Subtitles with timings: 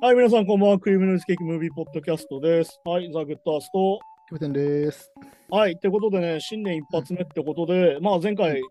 [0.00, 0.78] はい、皆さん、こんばんは。
[0.78, 2.80] クリームノイズケーキムービーポッドキャストです。
[2.84, 3.98] はい、ザ・グッドアースト。
[4.28, 5.12] キムテンです。
[5.50, 8.62] はい、ってことでね、新年一発目ってことで、まあ、前回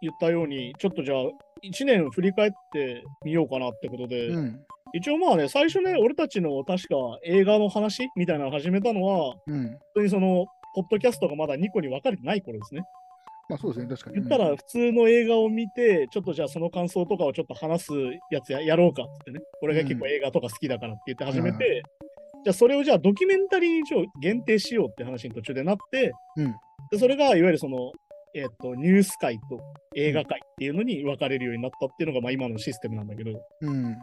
[0.00, 1.18] 言ったように、ちょっとじゃあ、
[1.64, 4.60] 1年振り返ってみようかなってことで、うん。
[4.94, 9.66] 一応まあね、最初ね、俺たちの確か映画の話みたいなのを始めたのは、うん。
[9.70, 12.82] 本当にその、ポッドキャストがまだ2個に分かれてない頃ですね。
[13.48, 14.16] まあそうですね、確かに。
[14.16, 17.92] 言ったら、普通の映画を見て、ちょっとじゃあその感想とかをちょっと話す
[18.30, 19.40] やつややろうかってね。
[19.62, 21.82] 俺が結構映画とか好きだからって言って始めて、はい
[22.44, 26.54] じゃあそれをじゃあドキュメンタリーに一応限定しようって話に途中でなって、うん。
[26.90, 27.92] でそれがいわゆるその、
[28.34, 29.60] えっと、ニュース界と
[29.96, 33.96] 映画界っていうのに分かれるようになったっていうのがまあ今のシステムなんだけど、うん。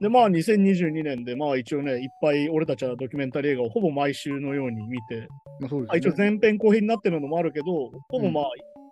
[0.00, 5.26] でまあ2022年でまあ一応ね、いっぱい俺たちはドキュメンタリー映画をほぼ毎週のように見て、
[5.60, 6.30] まあそうあ一応ですね。
[6.30, 7.64] 前編後編になってるのもあるけど、
[8.08, 8.44] ほぼまあ、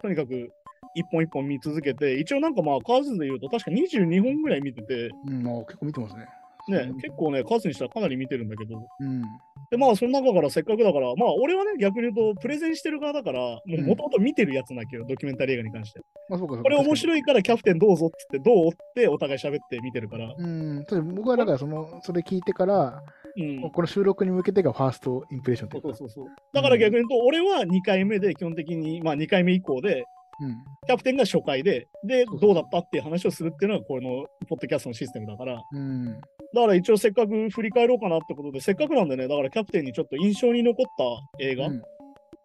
[0.02, 0.50] とにかく
[0.94, 6.26] 一本一本見続けて、一応なんかまあ数で言うと確か22本ぐらい見てて、うん、まあ結構見てますね。
[6.68, 9.22] ね、結構ね、数にしたらかなり見てるんだけど、うん。
[9.70, 16.00] でまあその中からせっかくだから、まあ俺はね、逆に言うとプレゼンしてる側だから、もう元々見てるやつなきゃよ、ドキュメンタリー映画に関して。
[16.28, 16.62] まあそうか、そうか。
[16.62, 16.96] これ面い。
[16.96, 20.32] 白いからキャプテンどうぞって言って、どうってお互い喋って見てるから。
[20.36, 20.84] うん。
[21.14, 23.02] 僕はだから、その、それ聞いてから、
[23.36, 23.70] うん。
[23.70, 25.88] この収録に向けてがファーストインプレッションというか。
[25.88, 26.26] そうそうそう。
[26.52, 30.04] だから逆に言うと、俺は2回目で基本的に、まあ2回目以降で、
[30.40, 30.56] うん。
[30.86, 36.06] キャプテンが初回で、で、どうだったっていう話をするっていうのが、このポッドキャストのシステムだから、うん。
[36.06, 41.82] だから一応せっかく振り返ろうかなってことで、せっかくなんでね、だからキャプテンにちょっと印象に残った映画、うん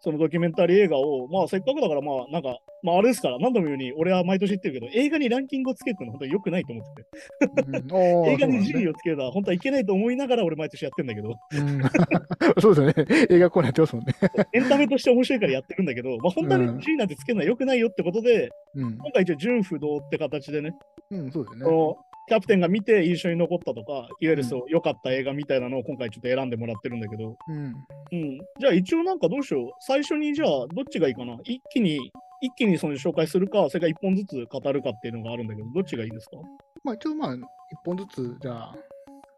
[0.02, 8.88] そのドキュメンタリー映画を、まあせっかくだから、まあなんか、まああれですから、何度も言うように、俺は毎年言ってるけど、映画にランキングをつけるのは本当に良くないと思ってて、うん映画に順位を。
[8.88, 11.82] をつけるのは本当はいけないと思いながら俺毎年やってんだけど、うん
[12.62, 13.28] そうですよね。
[13.30, 14.14] 映画コーナーやってますもんね。
[14.54, 18.98] エンタメとして面白いからやってるんだけど、まあ本当はねうん順位なんてつけるのは良くないよってことで、うん。
[18.98, 20.72] 今回一応順不動って形でね、
[21.12, 21.96] うん、そうですよね。
[22.28, 27.76] キャプテンが見て印象に残ったとか、いわゆるそう、良かった映画みたいなのを今回ちょっと選んでもらってるんだけど、うん。
[28.12, 28.38] うん。
[28.60, 29.72] じゃあ一応なんかどうしよう。
[29.80, 31.38] 最初にじゃあどっちがいいかな？
[31.46, 31.98] 一気に、
[32.42, 36.38] 一気にその紹介するか、それから一本ずつ語るかっていうのがあるんだけど、どっちがいいですか？
[36.84, 37.42] まあ一応まあ、一
[37.86, 38.76] 本ずつ、じゃあ、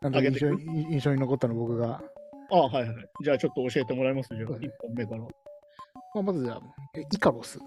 [0.02, 0.46] なんだ上げてく？
[0.46, 2.02] 印象に印象に残ったの僕が。
[2.52, 2.96] ああ、はいはい。
[3.24, 5.22] じゃあちょっと教えてもらいますじゃあ、一本目から。
[5.22, 5.28] ま
[6.16, 6.62] あまずじゃあ、
[6.98, 7.60] えイカロス。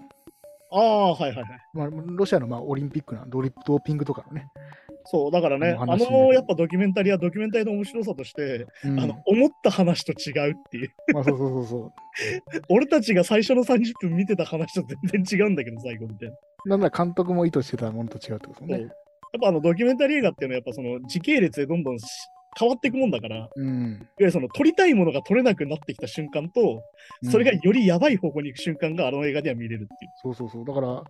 [0.71, 1.45] ああ、はいはいはい。
[1.73, 4.47] まあ、ロシアのまあオリンピックなドリドーピングとかのね。
[5.05, 10.91] そう、だからね、ああのやっぱドキュメンタリーはドキュメンタリーの面白さとして、うんあの、思った話と違うっていう。
[11.13, 11.91] まあそうそうそうそう。
[12.69, 16.35] 俺たちが最初の30分見てた話と全然違うんだけど、最後みたいな。
[16.65, 18.93] なんなら監督も意図してたものと違うってことですそうやっね。
[19.41, 22.05] ぱあのドキュメンタリー映画っていうのはやっぱその時系列でどんどんし
[22.57, 24.07] 変わっていくもんだから、いわうん。
[24.19, 26.83] ゆるその撮りたいものが撮れなくなってきた瞬間と、
[27.31, 30.65] それがよりやばい方向に行く瞬間があの映画では見れるってそうそうそう。
[30.65, 31.03] だから、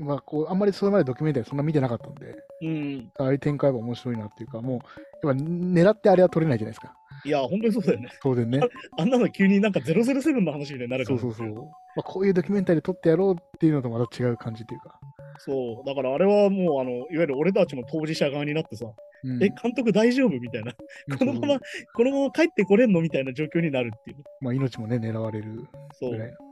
[0.00, 2.36] まあこう、あんまりそれまでドキュメンタリーそんな見てなかったんで、いう。
[2.62, 3.12] うん。
[3.18, 4.76] ああいう展開は面白いなっていうか、も
[5.22, 6.94] う、やっぱ狙ってあれは撮れないじゃないですか。
[7.24, 8.08] いや、本当にそうだよね。
[8.22, 8.60] 当然ね。
[8.98, 11.18] あんなの急になんか007の話みたいになるから。
[11.18, 11.64] そうそうそう。
[11.64, 14.98] まあ、こういうドキュメンタリー撮ってやろうっていうのとまた違う感じっていうか。
[15.38, 15.86] そう。
[15.86, 18.86] だからあれはもう、あの、いわゆる俺たちも当事者側になってさ、
[19.22, 20.72] うんえ、監督大丈夫みたいな。
[21.18, 21.60] このまま、
[21.94, 24.16] このまま帰ってこれんのみたいな状況になるっていう。
[24.40, 26.10] まあ、命もね、狙われるそう。
[26.12, 26.46] ぐらいだか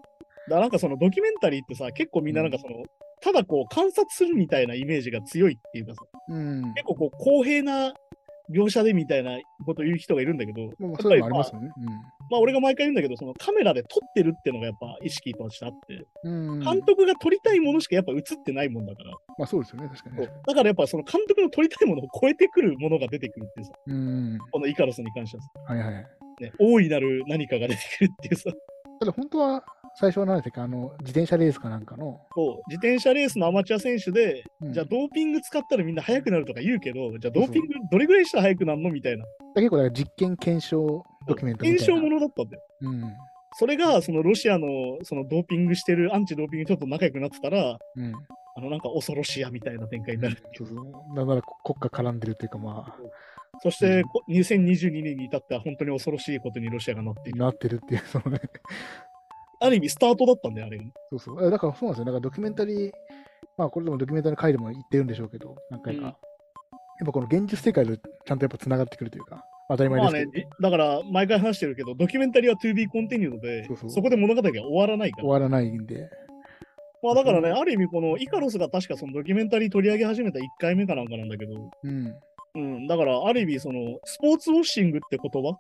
[0.49, 2.85] らなんかそのドキュメンタリーってさ、結構みんななんかその、
[3.21, 6.37] ただこう観察するみたいなイメージが強いっていうかさ、の。
[6.37, 6.75] うん。
[6.75, 7.95] 結構こう公平な
[8.51, 11.71] 描写でみたいなことを言う人がいるんだけど、まあ、そういうのもありますよね。
[12.31, 16.49] まあ俺が毎回言うんだけど、そのカメラで撮ってるっていうのがやっぱ意識としてあって、うん。
[16.51, 16.61] うん。
[16.61, 20.27] 監督が撮りたいものしかやっぱ映ってないもんだから、まあ、そうですよね、確かに。
[20.27, 24.39] だからやっぱその監督の撮りたいものを超えてくるものが出てくるっていうさ、うん。
[24.51, 26.07] このイカロスに関してはさ、はいはい。
[26.41, 28.51] ね、大いなる何かが出てくるっていうさ、
[28.99, 29.65] ただ本当は
[29.95, 39.25] 最初は何でしたっけあの自転車レースかなんかの、そう自転車レースのアマチュア選手で、うんじゃあドーピング使ったらみんな速くなるとか言うけど、じゃあドーピングどれぐらいしたら速くなるのみたいな。
[39.55, 41.85] 結構だから実験検証ドキュメントみたいな。
[41.85, 42.63] 検証ものだったんだよ。
[42.83, 43.03] うん。
[43.59, 44.67] それが、そのロシアの
[45.03, 48.15] そのドーピングしてるアンチドーピングちょっと仲良くなってたら、うん。
[48.57, 50.43] あのなんか恐ろしやみたいな展開になる。
[50.55, 51.17] そうそう。
[51.17, 52.95] なんなら 国家絡んでるっていうか、ま
[53.63, 57.39] そして、こ2022年に至っては本当に恐ろしいことにロシアがなっていあ、る。
[57.41, 58.41] なってるっていう、そのね。
[59.61, 60.85] ある意味スタートだったんだよ、あれが。
[61.11, 61.47] そうそう。
[61.47, 62.05] えだからそうなんですよ。
[62.05, 62.93] だからドキュメンタリー、
[63.57, 66.07] まあこれでもドキュメンタリー回でも言ってるんでしょうけど、何回か。
[66.07, 66.29] うん
[66.99, 75.23] やっぱこの現実世界とちゃんとやっぱつながってくるというか、当たり前まあですけど、ね、だから毎回話してるけど、ドキュメンタリーは to be continued で、そうそうそこで物語が終わらないから。
[75.25, 76.11] 終わらないんで。
[77.03, 82.15] まあだからね、ある意味このイカロスが確かそのドキュメンタリー取り上げ始めた1回目かなんかなんだけど、うん。
[82.55, 85.57] うん、だからある意味そのスポーツウォッシングって言葉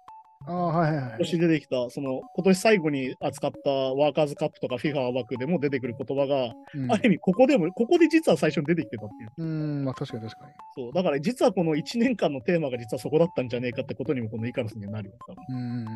[0.47, 1.07] ああ、はいはいはい。
[1.09, 9.31] 今年出てきた、その今年最後に扱ったワーカーズカップとか FIFA ワークでも出てくる言葉が、うんある意味ここでも、ここで実は最初に出てきてたっていう。
[9.37, 10.53] うん、まあ確かに確かに。
[10.77, 15.17] そう、だから実はこの1年間のテーマが実はそこだったんじゃねえかってことにもこのイカロスにはなるよ。
[15.27, 15.87] 多分うん。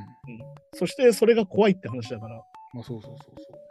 [0.74, 2.42] そしてそれが怖いって話だから。
[2.74, 3.61] まあそうそうそうそう。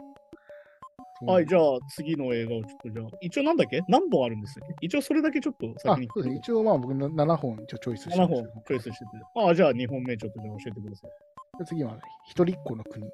[1.26, 3.82] はい、じゃゃあ次の映画をちょっとじゃあ、一応なんだっけ？
[3.88, 6.38] 何本あるんですよね一応それだけちょっとあ先に、そうですね。
[6.38, 9.04] 一応まあ僕の7本一応チョイスして7本チョイスしてて。
[9.36, 11.10] ああ、じゃあ2本目ちょっとじゃあ教えてください。
[11.58, 13.08] で次は、一人っ子の国っ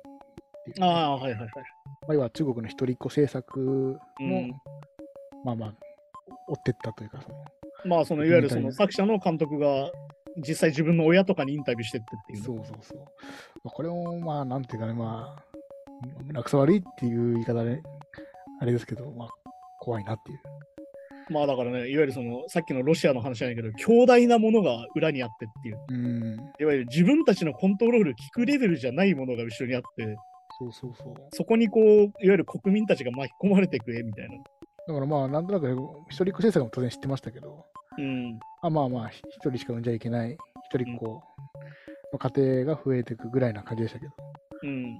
[0.64, 0.84] ていう。
[0.84, 1.48] ああ、はいはいはい。
[1.48, 1.54] ま
[2.10, 4.54] あ、要は中国の一人っ子政策の、うん
[5.44, 5.74] まあまあ、
[6.48, 7.44] 追ってったというか、その
[7.84, 9.90] まあ、そのいわゆるその作者の監督が
[10.36, 12.44] 実際自分の親とかにインタビューしてってっていうね。
[12.44, 12.98] そうそうそう。
[13.64, 15.44] まあ、これも、まあ、なんていうかね、まあ、
[16.24, 17.82] 胸くそ悪いっていう言い方で、
[18.60, 19.28] あれですけど、まあ、
[19.80, 20.38] 怖いなっていう。
[21.30, 25.78] まあだからね、いわゆるそのさっきのロシアの話じゃないけど、強大なものが裏にあってっていう。
[25.90, 30.16] うん、いわゆる自分たちのコントロール効くレベルじゃないものが後ろにあって、
[30.58, 31.14] そうそうそう。
[31.34, 34.36] そこにこう、いわゆる国民たちが巻き込まれていく絵みたいな。
[34.88, 35.74] だからまあ、なんとなくね、
[36.08, 37.64] 一人っ子政策も当然知ってましたけど、
[37.98, 38.38] うん。
[38.62, 41.22] あまあまあ、ひ一人しか産んじゃいけない一人っ子
[42.12, 44.12] の家庭が増えていくぐらいな感じでしたけど、
[44.62, 44.98] うん。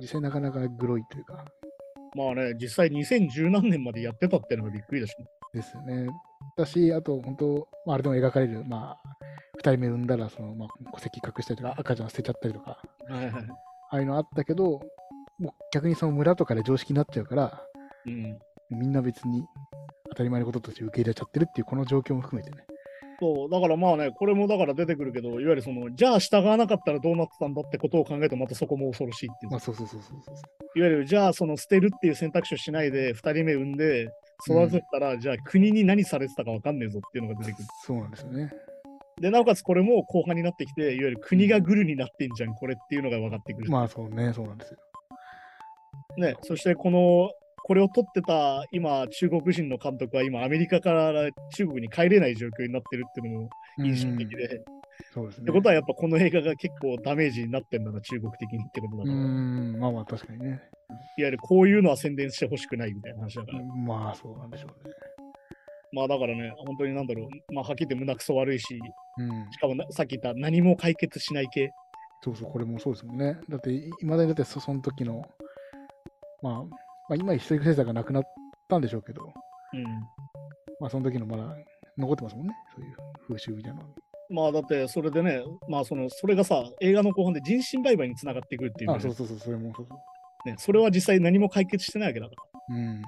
[0.00, 1.44] 実際なかなかグロいというか、
[2.16, 5.26] まあね、実際2010何年までやってたっていうのがびっくりだしね。
[5.52, 6.08] ですよね。
[6.56, 9.26] だし、あと、本当、まあ、あれでも描かれる、まあ、
[9.56, 12.78] 二人目産んだら、その、まあ、戸籍隠したりとか、赤ちゃん捨てちゃったりとか、
[13.08, 13.44] はいはい。
[13.90, 14.80] ああいうのあったけど、
[15.38, 17.62] もう逆にその村とかで常識になっちゃうから、
[18.06, 18.38] うん。
[18.70, 19.44] みんな別に
[20.10, 22.64] 当たり前のこととして受け入れちゃってるっていう、この状況も含めてね。
[23.18, 29.52] そう、だからまあね、これもだから出てくるけど、いわゆるその、じゃあ従わなかったらどうなってたんだってことを考えると、またそこも恐ろしいっていう。
[29.52, 30.78] まあ、そうそうそうそうそう。
[30.78, 34.08] いわゆる、じゃあその捨てるっていう選択肢をしないで、2人目産んで、
[34.48, 37.68] 育てたら、じゃあ国に何されてたか分かんねえぞっていうのが出てくる。
[37.84, 38.50] そうなんですよね。
[39.20, 43.70] で、なおかつこれも後半になってきて、いわゆる国がグルになってんじゃん、これっていうのが分かってくる。
[43.70, 44.78] まあ、そうね、そうなんですよ。
[46.18, 47.30] ね、そしてこの、
[47.66, 51.12] これを撮ってた今、中国人の監督は今、アメリカから
[51.56, 54.44] 中国に帰れない状況になってるっていうのも印象的で。
[54.44, 54.60] っ
[55.12, 55.46] そうですね。
[55.46, 59.16] てことはやっぱこの映画が結構ダメージになってんだな、中国的にってことだうから。
[59.16, 60.62] いわん、まあまあ、確かにね。
[61.18, 63.64] ゆるこういうのは宣伝してほしくないみたいな話だから。
[63.64, 64.94] まあ、そうなんでしょうね。
[65.92, 68.78] まあだからね、本当になんだろう、まあはっきり言って胸くそ悪いし、
[69.18, 69.50] うん。
[69.50, 71.72] しかもなさっき言った何も解決しない系。
[72.22, 73.36] そうそう、これもそうですもんね。
[73.48, 75.24] だって、いまだにだってそ、その時の、
[76.42, 78.22] まあ、まあ、今、一人政策がなくなっ
[78.68, 79.32] たんでしょうけど、
[79.72, 79.84] うん。
[80.80, 81.56] まあ、その時のまだ
[81.96, 82.54] 残ってますもんね。
[82.74, 83.88] そういう風習みたいなの。
[84.28, 90.48] まあだってそれでね、まあその、それがさ、映画の後半で人身売買につながってくるっていうあ、ねそうそうそう、それもそうそう。
[90.48, 92.34] ね、それは実際何も解決してないわけだか
[92.68, 92.76] ら。
[92.76, 93.02] うん。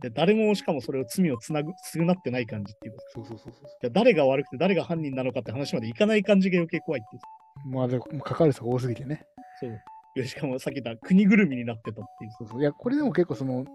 [0.00, 3.02] で誰もしかもそれを罪をつなぐ、償ってない感じっていうか。
[3.14, 3.62] そうそうそうそう。
[3.80, 7.74] じゃあ誰が悪くて誰が犯人なのかって話までいかない感じが余計怖いっていう。
[7.74, 9.22] まあ、でも、関わる人が多すぎてね。
[9.60, 9.80] そう。
[10.18, 12.30] いやしかもさっき言った国ぐるみになってたっていう。
[12.38, 12.60] そうそう。
[12.60, 13.66] いや、これでも結構その、今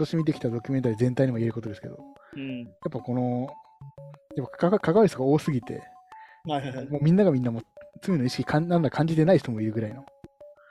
[0.00, 1.98] 年見てきたドキュメンタリー全体にも言えることですけど、
[2.36, 2.58] うん。
[2.60, 3.48] やっぱこの、
[4.36, 5.82] やっぱ関関わる人が多すぎて、
[6.44, 6.88] はいはいはい。
[6.88, 7.62] もうみんながみんなもう
[8.02, 10.04] 罪の意識かんなんだ感じてない人もいるぐらいの。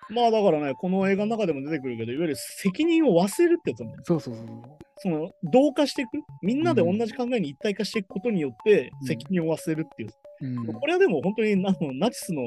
[0.10, 4.04] まあだからね、この映画の中でも出てくるけど、いわゆる責任を忘れるってやつなんだよ。
[4.06, 4.46] そうそうそう。
[5.00, 6.10] その、同化していく。
[6.42, 10.10] みんなで同じ考えに一体化していくことによって、うん責任を忘れるっていう。
[10.42, 10.74] うん。
[10.74, 12.42] これはでも本当にあのナチスの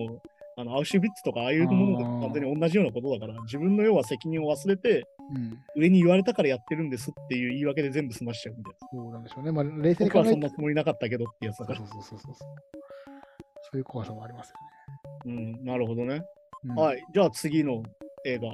[0.60, 5.58] あのアウシュビッツとかああいうものと完全に同じようなことだから、自分の要は責任を忘れて、うん。
[5.76, 8.88] 上に言われたからやってるんですっていう言い訳で全部済ましちゃうみたいな。
[8.92, 9.52] そうなんでしょうね。
[9.52, 11.78] まあ、冷静に考えて僕はそんなつもりなかったけどってやつだから。
[11.78, 12.48] そうそうそうそうそう。
[13.62, 14.56] そういう怖さもありますよ
[15.26, 16.18] うん、なるほどね。
[16.18, 16.24] ね。
[16.64, 17.04] うんはい。
[17.14, 17.82] じゃあ次の
[18.26, 18.48] 映画、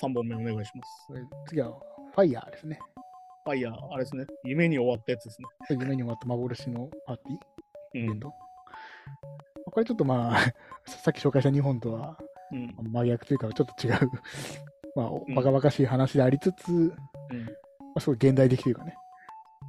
[0.00, 1.48] 3本目お願いします。
[1.48, 1.72] 次は、
[2.14, 2.78] ファイヤーですね。
[3.44, 4.24] ファイヤー、あれですね。
[4.44, 5.48] 夢に終わったやつですね。
[5.70, 8.20] 夢に終わった幻のパーティーうん。
[9.70, 10.40] これちょっとまあ、
[10.86, 12.18] さっき紹介した2本とは
[12.52, 12.74] うん。
[12.92, 14.10] 真逆というか、ちょっと違う、
[14.96, 17.48] まあ、うんバカバカしい話でありつつ、まうん。
[17.96, 18.94] あ、すごい現代的というかね。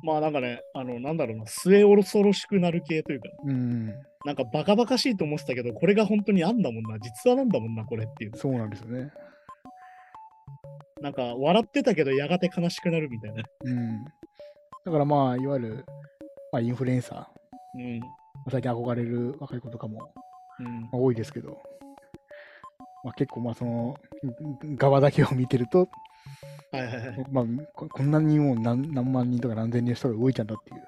[0.03, 3.87] まあなんかね、あの、なんだろうな、末恐ろしくなる系というか、うん、
[4.25, 8.35] なんかバカバカしいと思ってたけど、これが本当にあんだもんな、実はなんだもんな、これっていう。
[8.35, 9.11] そうなんですよね。
[11.01, 13.43] なんか笑ってたけど、やがて悲しくなるみたいな。
[13.63, 14.03] うん。
[14.85, 15.85] だからまあ、いわゆる、
[16.51, 17.27] まあ、インフルエンサー、ま
[17.75, 18.01] うん。
[18.47, 20.13] あ最近憧れる若い子とかも、
[20.59, 21.61] うんまあ、多いですけど、
[23.03, 23.95] まあ、結構まあその
[24.75, 25.89] 側だけを見てると、
[26.71, 27.25] はいはいはい。
[27.31, 30.83] まあ、ここんなにもう何何万人とか何千人の人が動いちゃうんだっていう。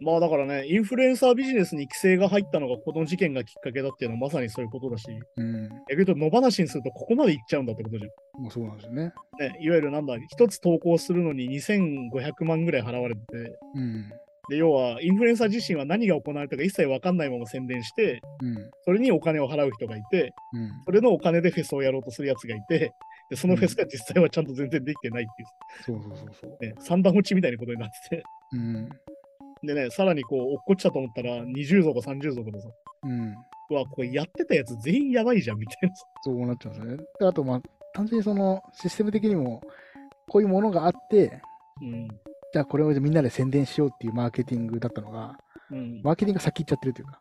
[0.00, 5.68] まあだからね、インフルエンサービジネスに規制が入ったのがこの事件がきっかけだっていうのはまさにそういうことだし、うん。
[5.88, 8.06] 逆に言うと野放しにするとここまでいっちゃうんだってことじゃ
[8.38, 8.42] ん。
[8.42, 9.12] もうそうなんですよね。
[9.40, 14.12] ね、いわゆるなんだ、一つ投稿するのに2500万ぐらい払われてて、うん。
[14.48, 18.70] で、要は、インフルエンサー自身は何が行われたか一切わかんないまま宣伝して、うん。
[18.84, 20.70] それにお金を払う人がいて、うん。
[20.86, 22.92] それのお金でフェスをやろうとするやつがいて、
[23.30, 25.44] でそのフェスが実際はちゃんと全然できてないって
[25.84, 26.64] そうそうそうそう。
[26.64, 28.88] いう、ね、三段落ちみたいなことになってて、うん。
[29.62, 32.68] でね、さらにこう、落っこっちゃと思ったら、20族、30族でさ、
[33.04, 33.34] うん。
[33.70, 36.06] うわ、これやってたやつ全員やばいじゃんみたいなさ。
[36.22, 37.04] そうなっちゃうんですよね。
[37.18, 37.62] であと、まあ、
[37.92, 39.60] 単純にそのシステム的にも、
[40.28, 41.42] こういうものがあって、
[41.82, 42.08] うん。
[42.52, 45.36] じゃあこれをみんなで宣伝しようっていうマーケティングだったのが、
[45.70, 47.18] うん、マーケティングが先行っちゃってるというか。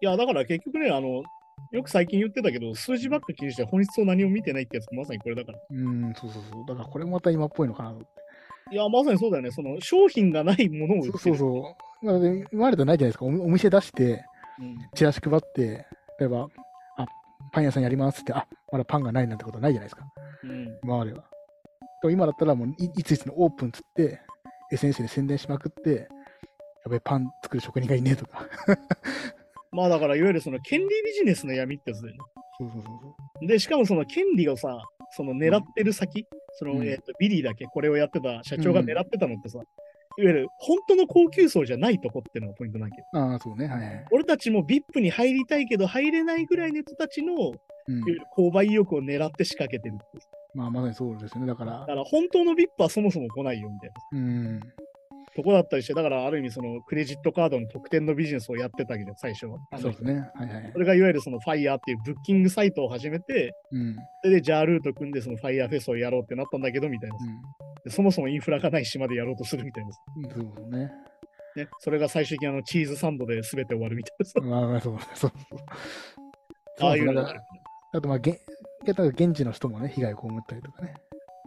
[0.00, 1.24] いや、だから結局ね、あの、
[1.72, 5.58] よく最近言ってたけど、数字ばっか気にして本質を何も見てないってやつがまさにこれだから。
[5.70, 6.64] うん、そうそうそう。
[6.66, 8.18] だからこれもまた今っぽいのかなと思って。
[8.70, 9.50] いや、まさにそうだよね。
[9.50, 11.18] その商品がないものを売ってる。
[11.18, 12.06] そうそうそう。
[12.06, 13.24] まあ、で今までとないじゃないですか。
[13.24, 14.24] おお店出して、
[14.60, 15.86] うんチラシ配って、
[16.18, 16.48] 例えば、
[16.96, 17.06] あ、
[17.52, 20.04] パン屋さんやりますって、あ、まだパンがないなんてことないじゃないですか。
[20.42, 20.78] うん。
[20.82, 21.24] 今までは。
[22.02, 24.20] でも今だったらもういいついつのオープンつって、
[24.70, 26.08] SNS で宣伝しまくって、
[26.84, 28.46] やべえ、パン作る職人がいねえとか。
[29.72, 32.18] まあだから、いわゆるその権利ビジネスの闇ってやつだよね。
[32.58, 33.46] そうそうそうそう。
[33.46, 39.60] で、しかもその権利をさ、その狙ってる先、その、うんえっ、と、ビリーだっけこれをやってた社長が狙ってたのってさ、
[40.18, 43.68] いわゆる本当の高級層じゃないとこっていうのがポイントなんだけど、ああ、そうね。
[43.68, 44.06] はいはい。
[44.10, 47.52] 俺たちも VIP に入りたいけど入れないぐらいの人たちの、いわ
[47.86, 50.04] うん、ゆる購買意欲を狙って仕掛けてるって
[50.54, 51.46] まあ、まさにそうですよね。
[51.46, 54.60] だからだ、から本当の VIP はそもそも来ないよみたいなうん。
[55.36, 59.58] とこだったりして、だからある意味そのクレジットカードの特典のビジネスをやってたけど、最初は。
[59.80, 60.28] そうですね。
[60.34, 60.78] はいはいそ。
[60.80, 63.94] れがいわゆるその FIRE っていうブッキングサイトを始めて、うん。
[64.22, 67.16] それでジャールート組んでその FIRE フェスをやろうってなったんだけど、みたいな。
[67.16, 67.22] で
[67.88, 69.90] そもそもインフラがない島でやろうとするみたいな。
[70.16, 70.54] うん。
[70.54, 70.90] そうね。
[71.56, 74.40] ね、それが最終的にあのチーズサンドで全て終わるみたいなさ。
[74.44, 75.32] まあまあ、そうそうそう。
[76.80, 78.38] ああいうのあと、まあ、げ
[78.84, 80.94] 現地の人もね、被害を被ったりとかね。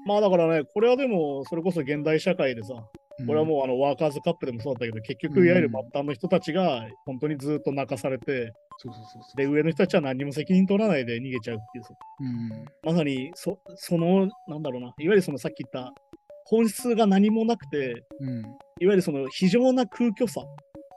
[0.06, 8.54] まあだからね、これはでも、それこそ現代社会でさ、うんこれはもうあのワーカーズカップでもそうだったけど、結局うんいわゆる末端の人たちが本当にずっと泣かされて。
[9.36, 11.94] で、上の人たちは何も責任取らないで逃げちゃうっていうさ。
[12.20, 12.66] うん。
[12.84, 15.94] まさにそ、その、なんだろうな、いわゆるそのさっき言った、
[16.52, 18.40] 本質が何もなくて、うん。
[18.82, 20.42] いわゆるその非常な空虚さ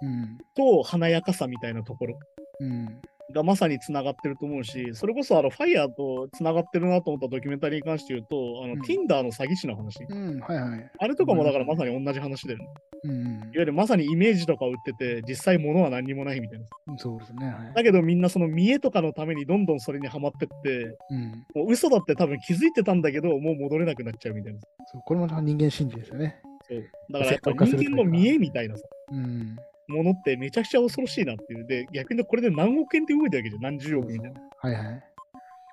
[0.03, 0.37] うん。
[0.55, 2.19] と華やかさみたいなところ
[2.61, 3.01] うん。
[3.35, 10.05] がまさにつながってると思うし、それこそあの、ファイヤーとつながってるなと思ったドキュメンタリーに関して言うと、あの、うん Tinder の詐欺師の話。
[10.09, 10.41] うん。
[10.41, 10.91] はいはい。
[10.99, 12.67] あれとかもだからまさに同じ話だよね。
[13.05, 13.13] うん。
[13.13, 16.67] いわゆるまさにイメージとか売ってて、実際物は何にもないみたいな。
[16.97, 17.47] そうですね。
[17.47, 17.73] はい。
[17.75, 21.45] だけどみんなその見栄とかのためにどんどんそれにはまってって、うん。
[21.55, 24.61] もう嘘だって多分気づいてたんだけど、もう戻れなくなっちゃうみたいな。
[24.87, 26.41] そうこれも人間心理ですよね。
[26.67, 29.57] そうだからやっぱ人間の見栄みたいなさ、うん。
[29.89, 31.67] ものってめちゃくちゃ恐ろしいなっていう。
[31.67, 33.63] で、逆にこれで何億円って動いてるわけじゃん。
[33.63, 34.41] 何十億みたいな。
[34.61, 35.05] はいはい。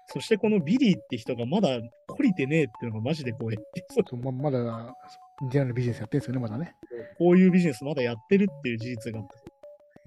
[0.08, 1.70] そしてこのビリーって人がまだ
[2.10, 3.86] 懲りてねえっていうのがマジで怖いって。
[3.89, 4.94] そうそうままだ、
[5.41, 6.75] 似たようなビジネスやってるんですよね、まだね。
[7.18, 9.51] こういうビジネスまだやってるっていう事実があって。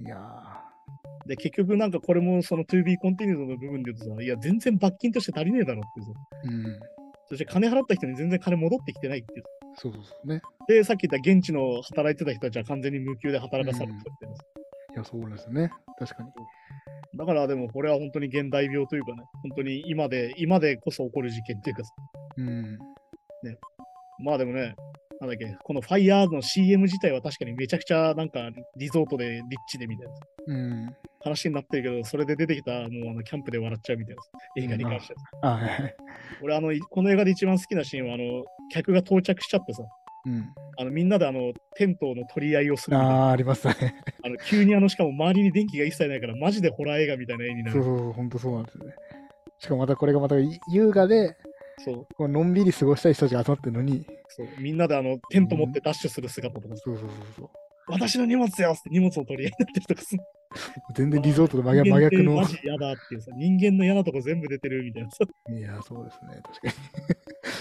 [0.00, 0.64] いや
[1.26, 6.12] で、結局なんかこれもその to be continued の部分で言うとさ、いや、全然罰金として足りねえだろっていうさ。
[6.44, 6.50] ー。
[6.50, 6.80] うん。
[7.28, 9.44] そして金払った人に全然金戻ってきてないっていう。
[9.76, 10.42] そうそうそうね。
[10.68, 15.70] で、さっき言った現地の働いてた人たちは完全に無給で働かされてたっていうのいや、そうですね。
[15.98, 16.30] 確かに。
[17.16, 21.90] だからでもこれは本当に現代病というかね、本当に今で、今でこそ起こる事件というかさ、
[22.38, 22.78] うん。
[24.20, 24.74] まあでもね、
[25.20, 30.14] なんだっけ、この FIRE の CM 自体は確かにめちゃくちゃなんかリゾートでリッチでみたいな
[30.46, 30.96] うん。
[31.20, 34.22] 話になってるけど、それで出てきたもうあのキャンプで笑っちゃうみたいな
[34.62, 35.54] 映画に関しては。
[35.54, 35.96] あはいはい。
[36.42, 39.82] 俺あの、いこの映画で一番好きなシーンはあの、客が到着しちゃってさ、
[40.26, 40.54] うん。
[40.76, 43.74] あのみんなであのテントの取り合いをするああ、ありますね。
[44.24, 47.72] あの急にあのしかも周りに電気が一切ないからマジでホラー映画みたいな絵になる。
[47.72, 48.94] そうそうそう、本当そうなんですよね。
[49.58, 50.36] しかもまたこれがまた
[50.70, 51.36] 優雅で、
[51.84, 57.50] そうこうのんびり過ごしたい人たちが集まってるのに、そうみんなであのテント持ってダッシュする姿とか、そうそうそうそう。
[57.86, 60.16] 私の荷物よって荷物の取り合いになってるとかす
[60.94, 62.36] 全然リゾートと真逆の。
[62.36, 66.40] マジ嫌だっていうさ、人間の嫌なとこ全部出てるみたいなさ、いや、そうですね。
[66.42, 66.74] 確かに。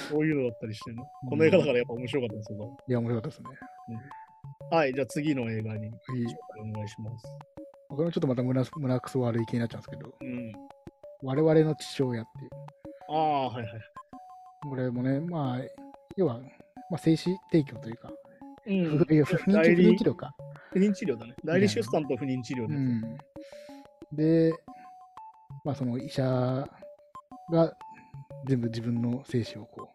[0.10, 1.04] そういうのだったりしてね。
[1.30, 2.78] この映画だからやっぱ面白かったですよ。
[2.88, 4.00] いや、面白かったですね。
[4.72, 5.92] はい、じゃあ次の映画に
[6.60, 7.26] お願いします。
[7.90, 10.52] これもちょっとまた胸胸くそ悪い気になっちゃうんですけど、うん。
[11.22, 12.50] 我々の父親っていう。
[13.10, 13.74] ああ、はいはい。
[14.62, 15.62] これもね、まあ、
[16.16, 16.40] 要は、
[16.90, 18.12] まあ、精子提供というか、
[18.66, 20.34] うん不妊治療か。
[20.74, 21.36] 不妊治療だね。
[21.46, 22.76] 代理出産と不妊治療で。
[22.76, 23.02] うん。
[24.12, 24.54] で、
[25.64, 26.24] まあ、その医者
[27.52, 27.74] が
[28.48, 29.90] 全部自分の精子をこ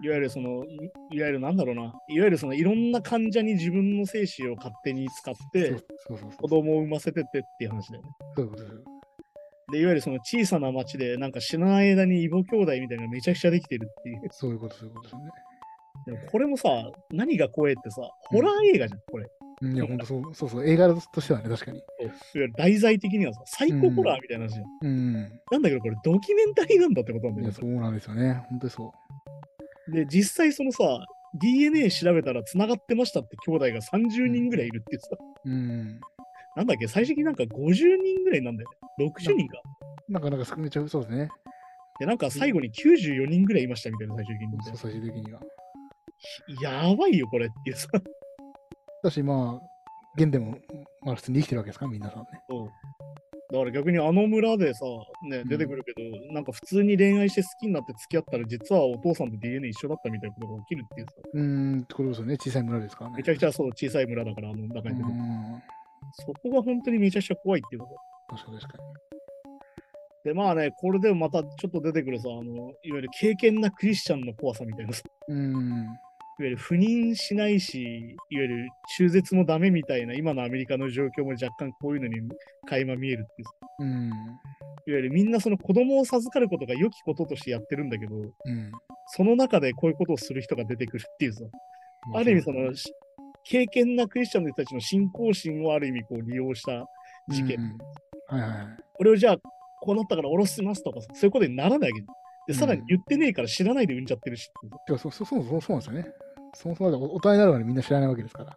[0.00, 1.82] いわゆるその、いいわゆるなんだろうな。
[2.08, 8.08] いわゆるそのいろんな患者に自分の精子を勝手に使っう、て、そうそうそう子供を産ませてってっていう話だよね。
[8.36, 8.64] そういうこと
[9.72, 14.20] でいわゆるその小さな町で、なんか知らない間に異母兄弟みたいなのがめちゃくちゃできてるっていう。
[14.30, 15.22] そういうこと、そういうことですね。
[16.06, 16.68] でもこれもさ、
[17.10, 18.00] 何が怖いってさ、
[18.30, 19.26] ホラー映画じゃん、これ。
[19.60, 21.82] うんいや、本当そう、そうそう、映画としてはね、確かに。
[22.32, 24.66] そう題材的にはさ、サイコホラーみたいな話じゃん。
[24.82, 25.14] うん。
[25.50, 28.44] なんだけど、これドキュメンタリーなんだってことなんだよねそうなんですよね。
[28.48, 28.92] 本当にそ
[29.88, 35.08] で、実際そのさ、DNA 調べたら繋がってましたって兄弟が30人ぐらいいるっていうさ、
[35.44, 35.50] う。
[35.50, 36.00] うん。
[36.56, 39.06] なんだっけ、最終的になんか50人ぐらいなんだよね。
[39.06, 39.60] 60人か。
[40.08, 41.28] なかなか少めちゃう、そうですね。
[42.00, 44.62] で、なんか最後に94人ぐらいいましたみたいな、最終的に。
[44.64, 45.40] そう、最終的には。
[46.62, 47.88] やばいよ、これっていうさ。
[49.02, 49.66] だし、まあ、
[50.16, 50.58] 現でも、
[51.02, 52.26] まあ、普通に生きてるわけですから、皆さんね。
[52.48, 52.68] そう
[53.50, 54.84] だから逆にあの村でさ、
[55.22, 62.36] ね、ん出てくるけど、なんか普通に恋愛して好きになって付き合ったら、実はお父さんと DNA 一緒だったみたいなことが起きるっていうさ、うーん、ってことですよね。
[62.36, 63.16] 小さい村ですからね。
[63.16, 65.62] めちゃくちゃそう小さい村だから、あの中うに出てくるん。
[66.12, 67.92] そこが本当にめちゃくちゃ怖いっていうのが。
[68.28, 68.78] 確かに確か
[70.24, 72.52] で、まあね、これでもまたちょっと出てくるさ、あの、
[72.82, 75.34] いわゆる敬虔なクリスチャンの怖さみたいなさ、に。
[75.34, 75.86] うん。
[76.40, 82.16] いわゆる不妊しないし、いわゆる中絶もダメみたいな今のアメリカの状況も若干こういうのに
[82.68, 84.08] 垣間見えるっていうさうん。
[84.08, 88.72] いわゆるみんなその子供を授かることが良きこととしてやってるんだけど、うん。
[89.06, 91.44] その中でこういうことをする人が出てくるっていうさ、
[92.12, 92.92] まある意味その、し
[93.44, 96.86] 敬虔なクリスチャンの人たちの信仰心をある意味こう利用した
[97.28, 97.58] 事件。
[97.58, 97.78] うん
[98.28, 98.66] はいはいはい。
[98.94, 99.36] これをじゃあ、
[99.80, 104.50] こうなったから下ろしますとかさ、そういうことにならないわけで、さらに言ってねえから知らないで産んじゃってるし
[104.94, 106.12] うそうそうそうそうなんですよね。
[106.54, 108.56] そもそもだから大人になるまでみんな知らないわけですから。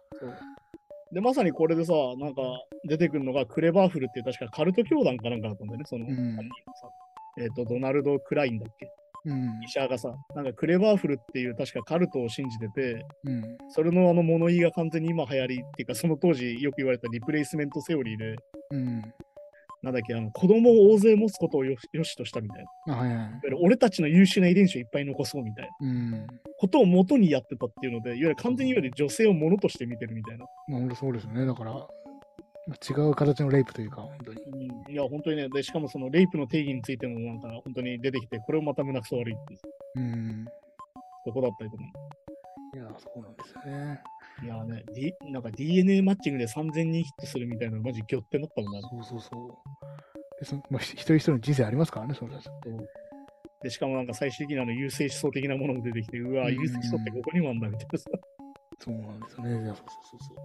[1.12, 2.42] で、まさにこれでさ、なんか
[2.88, 6.38] 出てくるのが Quiverfull っていう確かカルト教団かなんかだったんだよね、その、うん
[7.38, 8.90] えっ、と、ドナルド・クラインだっけ？
[9.24, 9.60] うん。
[9.64, 13.58] 医者がさ、なんか Quiverfull っていう確かカルトを信じてて、うん。
[13.68, 18.36] それのあの物言いが完全に今流行りっていうか、その当時よく言われた replacement theory で、
[18.70, 19.02] うん。
[19.82, 22.94] なんだっけ、あの子供を大勢持つことをよしとしたみたいな。
[22.94, 23.30] あはいはい。
[23.60, 26.26] 俺たちの優秀な遺伝子をいっぱい残そうみたいなうん。
[26.58, 30.44] ことを元にやってたっていうので、いわゆる完全にいわゆる女性を物として見てるみたいな。
[30.68, 31.44] まあ、本当そうですよね。
[31.44, 31.72] だから、
[32.88, 34.40] 違う形のレイプというか、本当に。
[34.86, 39.60] うん、いや、本当にね、で、しかもそのレイプの定義についてもなんか本当に出てきて、これをまた胸くそ悪いっていう
[39.96, 40.44] うん。
[41.24, 41.82] とこだったりとか。
[42.74, 44.00] いや、そうなんですよね。
[44.42, 48.80] いやね、D、なんか DNA マッチングで3000人ヒットするみたいなのマジギョってなったもんな。
[48.80, 49.71] そうそうそう。
[50.42, 52.40] でそのまあ、ひ一人一人の人生ありますからね、それは。
[53.62, 58.10] で、しかもなんか最終的にあの優性思想的なものも出てきて、うわ、うん優性思想ってここにもあんだみたいなさ。
[58.10, 58.18] いわ
[58.80, 59.50] そうなんですよね。
[59.54, 60.36] そうそうそうそう。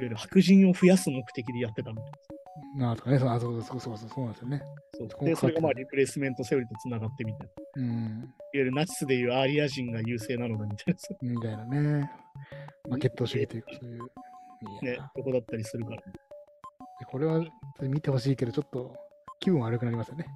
[0.00, 2.04] ゆる白人を増やす目的でやってたみたい
[2.78, 2.86] な。
[2.86, 4.62] なあとかね、そうあそうそうそうそうそうなんですよね。
[4.94, 7.46] そうで、それがまあリプレイスメントセオリーとつながってみたいな。
[7.46, 8.34] いわうん。
[8.54, 11.14] ゆるナチスでいうアーリア人が優勢なのだみたいなさ。
[11.22, 12.10] みたいなね。
[12.88, 13.98] まあ、血統主義というか、そういう。
[14.82, 16.02] いねや、とこだったりするから。
[16.02, 17.44] でこれは
[17.80, 18.96] 見てほしいけど、ちょっと
[19.48, 20.26] 気分悪くなりますよね。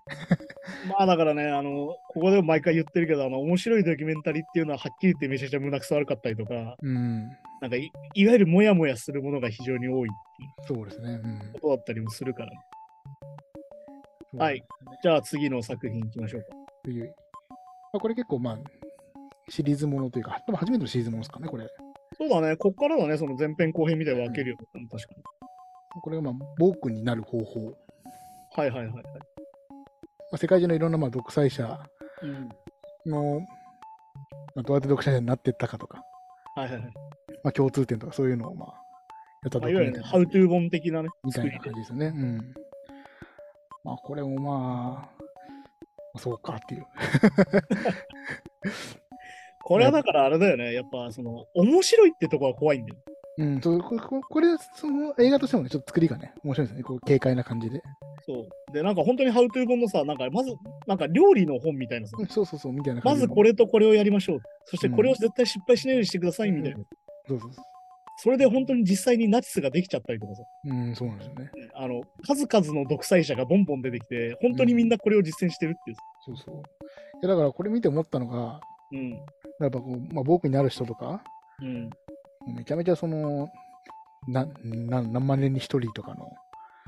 [0.88, 7.28] まあだからね、あの、ここでも毎回言ってるけど、あの、面白いドキュメンタリーっていうのははっきり言ってめちゃくちゃ胸くそ悪かったりとか、うん。
[7.60, 10.08] なんかいいわゆるモヤモヤするものが非常に多い
[10.66, 11.20] そうですね。
[11.22, 11.52] うん。
[11.52, 12.52] ことだったりもするから。
[14.30, 14.64] そうはい。
[15.02, 16.48] じゃあ次の作品行きましょうか。
[16.84, 17.14] という。
[17.92, 18.58] まあ、これ結構、まあ、
[19.48, 21.68] シリーズものというか、多分初めてのシリーズものですかね、これ。
[22.16, 24.56] そうだね、こっからだね、その前編後編みたいに分けるよ、
[24.90, 25.22] 確かに。
[26.00, 27.76] これが、まあ、暴君になる方法。
[28.54, 29.02] はいはいはいはい。
[29.02, 29.10] ま
[30.32, 31.80] あ、世界中のいろんな、まあ、独裁者
[32.22, 32.48] うん。
[33.10, 33.40] の、
[34.54, 36.02] まあ、どうやって独裁者になっていったかとか、
[36.56, 36.84] はいはいはい。
[37.42, 38.68] まあ、共通点とかそういうのを、まあ、
[39.42, 42.06] やったまあ、ドキいわゆるハウトゥー本的なね、みたいな感じですよね。
[42.06, 42.54] うん。
[43.84, 45.22] まあ、これもまあ、
[46.14, 46.86] まあそうかっていう。
[49.64, 52.98] これはだからあれだよね、やっぱその、面白いってとこは怖いんだよ。
[53.38, 56.82] うん、そうこここれ、その映画としてもね、ちょっと作りがね、面白いですね。
[56.82, 57.82] こう軽快な感じで。
[58.24, 58.72] そう。
[58.72, 60.54] で、なんか本当にハウトゥー本のさ、なんかまず、
[60.86, 64.40] なんか料理の本みたいなさ、う んそうそうそう、みたいなまずこれとこれをやりましょう。
[64.64, 66.78] そしてこれを絶対失敗しないようにしてくださいみたいな。
[67.26, 67.62] そうそうそ
[68.18, 70.68] それで本当に実際にナチスができちゃったりとかさ、う。
[70.68, 71.50] うん、そうなんですよね。
[71.74, 75.96] あの、数々の独裁者がボンボン出てきて、本当にみんなこれを実践してるっていう。
[76.26, 76.56] そうそう。
[76.56, 76.60] い
[77.22, 78.60] やだからこれ見て思ったのが、
[78.92, 79.10] うん。
[79.60, 81.22] やっぱこう、まあ、僕になる人とか、
[81.60, 81.90] うん。
[82.54, 83.48] めちゃめちゃその、
[84.28, 86.30] なな何万年に一人とかの、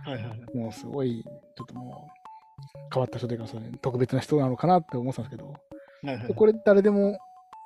[0.04, 0.56] はいはいはい。
[0.56, 1.24] もうすごい、
[1.56, 5.52] ちょっともう、変わった人というか、それ特別な人なのかなって思ってたんですけど、
[6.02, 7.18] はいはい、これ誰でも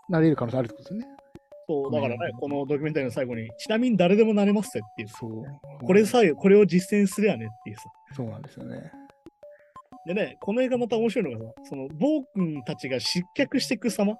[0.08, 1.18] なれる可能性あるってことですよね。
[1.66, 5.08] そう、だからねう、んこのドキュメンタリーの最後に、ちなみに誰でもなれますぜっていう。
[5.08, 5.84] そう。
[5.84, 7.82] これさえ、これを実践すりゃねっていうさ。
[8.14, 8.90] そうなんですよね。
[10.06, 14.16] でね、この映画また面白いのがさ、その、暴君たちが失脚していく様、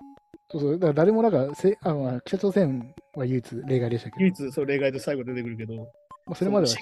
[0.50, 0.72] そうそう。
[0.72, 5.90] だから誰もなんか、せあまあ、北朝鮮は唯一例外でしたけど、唯一そう例外で最後出てくるけど、
[6.29, 6.75] まあ、それまでは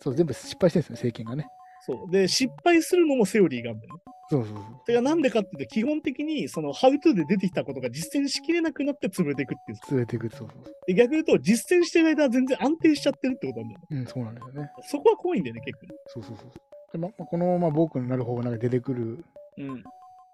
[0.00, 1.48] そう全部失敗してるんですね、政権がね。
[1.80, 2.10] そう。
[2.10, 4.00] で、失敗するのもセオリーがあるんだよね。
[4.30, 4.64] そうそうそう。
[4.84, 9.78] それがなんでかっていうと、基本的にその How to で出てきたことが実践しきれなくなって潰れていくっていう。
[9.90, 10.30] 連れていく。
[10.30, 13.86] そうそうそで逆に言うと、実践してる間は全然安定しちゃってるってことなんだよね。
[13.90, 13.94] う。
[13.96, 14.70] うん、そうなんですよね。
[14.82, 15.86] そこは怖いんだよね、結構。
[16.06, 16.50] そうそうそう。
[16.92, 19.24] でままこの、まあ、僕になる方がなんか出てくる、
[19.58, 19.68] うん。
[19.68, 19.82] ま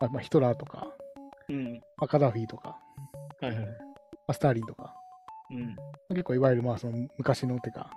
[0.01, 0.89] あまあ、ヒトラーとか、
[1.49, 1.75] うん。
[1.97, 2.79] まあ、カダフィーとか、
[3.41, 3.67] はいはい。
[3.67, 3.67] ま
[4.29, 4.95] あ、スターリンとか、
[5.51, 5.77] うん。
[6.11, 7.91] 結構いわゆるまあその昔のてか、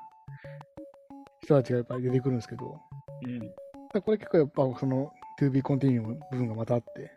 [1.50, 2.80] 人たちがやっぱり出てくるんですけど、
[3.26, 4.02] うん。
[4.02, 7.12] これ結構やっぱその To be continue の部分がまたあって、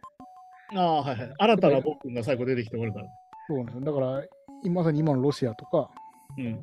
[0.75, 1.35] ああ、はいはい。
[1.37, 3.07] 新たな僕が最後出てきてもらうから。
[3.49, 3.81] そうなんですよ。
[3.83, 4.25] だから、
[4.63, 5.91] 今まさに今のロシアとか、
[6.39, 6.61] うん。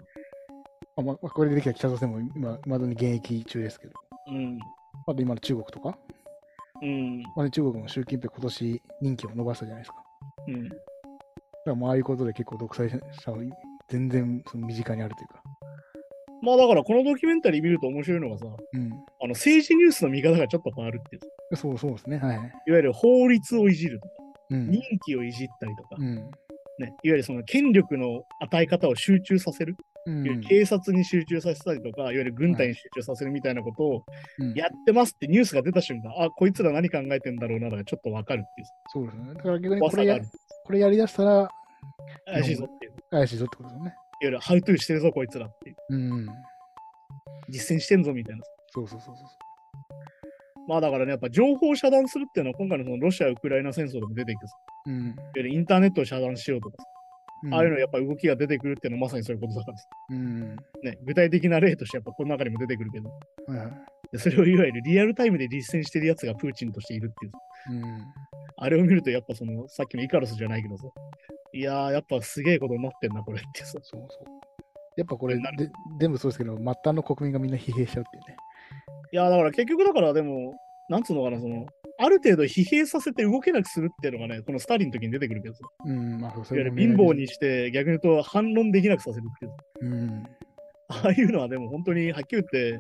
[0.98, 3.94] あまあ、これでできた北朝鮮も今、まだに現役中ですけど、
[4.28, 4.58] うん。
[5.06, 5.96] あと今の中国とか、
[6.82, 7.22] うん。
[7.36, 9.98] まあ、中国も習近平今年任期を伸ばしたじゃないですか。
[10.48, 10.70] うん。
[10.70, 10.80] だか
[11.66, 12.98] らまあああいうことで結構独裁者
[13.32, 13.38] は
[13.90, 15.44] 全然その身近にあるというか、
[16.42, 18.92] まあだからこのドキュメンタリー見ると面白いのがさ、うん。
[19.22, 21.56] あの政治ニュースの見方がちょっと変わるっていう。
[21.56, 22.18] そうそうですね。
[22.18, 22.38] はい。
[22.38, 24.14] いわゆる法律をいじるとか、
[24.52, 24.70] うん。
[24.72, 26.16] 任期をいじったりとか、うん。
[26.80, 29.76] ね、いわゆるその権力の与え方を集中させる、
[30.06, 34.06] うん警察に集中させたりとか、いわゆる軍隊に集中させるみたいなことを
[34.40, 39.34] うんやってますってニュースが出た瞬間、あ、こいつら何考えてんだろうな、だからちょっとわかるっていうそうですね。
[39.36, 40.20] だから逆にこれや。
[40.66, 41.50] これやりだしたら
[42.26, 42.94] 怪しいぞっていう。
[43.12, 43.96] 怪しいぞってことですよね。
[44.22, 45.76] ゆる、ハウトゥーしてるぞ、こいつらっていう。
[45.90, 46.28] うん。
[47.50, 48.44] 実践してんぞみたいな。
[48.74, 49.26] そうそうそうそう。
[50.68, 54.56] まあだからね、やっぱ情報を遮断するっていうのは今回のそのロシア・ウクライナ戦争でも出てきてさ、
[54.86, 55.16] うん。
[55.52, 56.84] インターネットを遮断しようとかさ、
[57.44, 60.58] うんああいうのやっぱ動きが出てくるっていうのはまさにそういうことだからさ、うん。
[60.84, 63.10] ね、具体的な例としてやっぱこの中にも出てくるけど、
[63.48, 63.72] はいはい。
[64.12, 67.32] でそれをいわゆるリアルタイムで実践してるやつがプーチンとしているっていう。
[67.70, 68.06] うん。
[68.58, 70.84] あれを見るとやっぱそのさっきのイカロスじゃないけどさ、
[71.54, 73.72] いやーやっぱすげえことになってんな、これってさ。
[73.72, 74.02] そうそう。
[74.98, 75.42] やっぱこれで、
[76.00, 78.38] 全部そうですけど、末端の国民がみんな疲弊しちゃうっていうね。
[79.12, 81.66] いやーだから結局だからでも、なんつうのかな、その、
[82.00, 89.92] ある程度疲弊させて動けなくするっていうのがね、このスターリンの時に出てくるけどさ、うん、まあそう、そいわゆるも貧乏にして逆に言うと反論できなくさせるっていう。
[89.92, 90.24] うん。
[90.90, 92.80] ああいうのはでも本当にはっきり言って、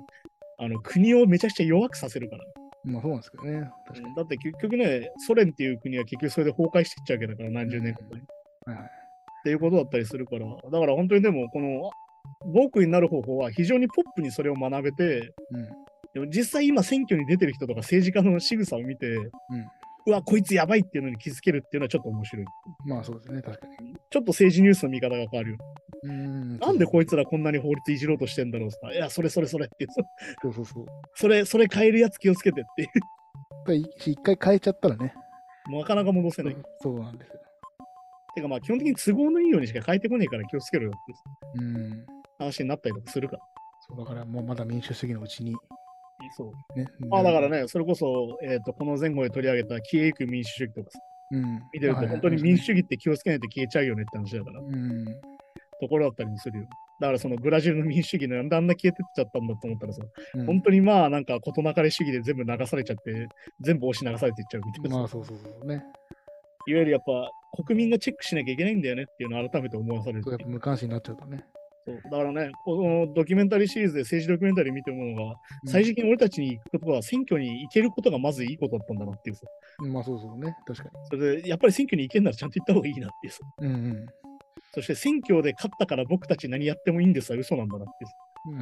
[0.57, 2.43] あの国をめちゃくちゃ弱くさせるから。
[2.83, 3.69] まあそうなんですけどね。
[3.87, 4.15] 確かに。
[4.15, 8.27] だって結局ね、ソ連っていう国は結局それで崩壊していっちゃうわけだから、何十年か前に。
[8.65, 8.85] はいはい。
[8.85, 11.89] っていうことだったりするから、だから本当にでも、この、
[12.53, 15.69] 僕になる方法は非常にポップにそれを学べて、うん。
[16.13, 19.17] でも実際今選挙に出てる人とか政治家の仕草を見て、
[20.05, 22.45] うわ、こいつやばいっていうのに気づけるっていうのはちょっと面白い。
[22.85, 23.93] まあそうですね、確かに。
[24.09, 25.57] ちょっと政治ニュースの見方が変わるよ。
[26.03, 26.59] うん。
[26.59, 28.77] なんでこいつつらこんなに法律いじろうとしてんだろうさ。
[28.91, 29.87] いや、それそれそれって。
[30.41, 30.85] そうそうそう。
[31.15, 32.89] それ、それ変えるやつ気をつけてっていう。
[33.97, 35.13] 一回変えちゃったらね。
[35.69, 36.57] なかなか戻せない。
[36.81, 37.39] そうなんですよ。
[38.35, 42.05] てかまあ基本的に都合のいいようにしか変えてこねえから気をつけろよってうん。
[42.37, 43.41] 話になったりとかするから。
[43.87, 45.55] そうだからもうまだ民主主義のうちに
[46.35, 46.79] そう。
[46.79, 46.87] ね。
[47.11, 50.99] あだからね、それこそ、えっ、と、この前後で取り上げた消えゆく民主主義とかさ
[51.31, 51.61] うん。
[51.73, 55.05] 見てると、本当に民主主義って気をつけないと消えちゃうよねって話だから、うん。
[55.79, 56.65] ところだったりもするよ。
[56.99, 60.01] だからそのブラジルの民主主義なんであんな消えてっちゃったんだと思ったらさ、
[60.35, 63.27] うん本当にまあなんか事なかれ主義で全部流されちゃって、
[63.61, 65.83] 全部押し流されていっちゃうみたいなさ、まあそうそうそうね。
[66.67, 67.31] いわゆるやっぱ
[67.63, 71.45] 国民がチェックしなきゃいけないんだよねっていうのを改めて思わされるそうやっぱ無関心になっちゃうとね。
[71.85, 79.47] そうだからね、このドキュメンタリーシリーズで政治ドキュメンタリー見て思うのが、最終的に俺たちに行くことは選挙に行けることがまずいいことだったんだなっていうさ。
[79.81, 80.55] うんまあそうそうね。
[80.67, 83.39] 確かそれで、やっぱり選挙に行けんならちゃんと行った方がいいなっていうさ。
[83.61, 83.67] に。
[83.67, 84.05] うん
[84.73, 88.05] そして選挙で勝ったから僕たち何やってもいいんですは嘘なんだなって。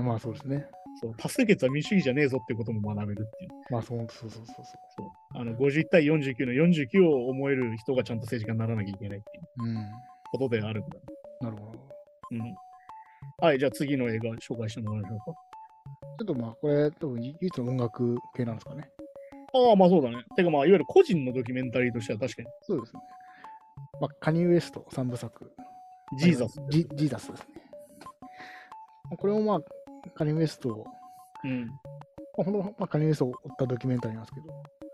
[0.04, 0.66] まあそうですね。
[1.00, 3.50] そう多数決は民主主義じゃねえぞってことも学べるっていう。
[3.70, 4.66] まあそうそうそうそうそう。
[4.98, 9.92] そうあの51対49の49を思える人がちゃんと政治家にならなきゃいけないっていううん。
[10.32, 10.98] ことであるんだ。
[11.42, 11.80] なるほど。
[12.32, 12.56] うん。
[13.40, 15.26] はい、じゃあ次の映画紹介してもらいましょうか。
[15.26, 18.90] ちょっとまあこれ多分唯一の音楽系なんですかね。
[19.54, 20.24] ああ、まあそうだね。
[20.36, 22.48] てかまあ、いわゆる個人のドキュメンタリーとしては確かに。
[22.64, 23.02] そうですね。
[24.02, 25.52] まあカニウエスト3部作。
[26.18, 26.62] ジーザス。
[26.70, 27.46] ジジーザスですね。
[29.06, 30.86] まあこれもまあカニウエストを、
[31.44, 31.66] うん。
[31.68, 31.74] ま
[32.40, 34.48] あ、ほんとまあカニウエストを追ったドキュメンタリーなんですけど、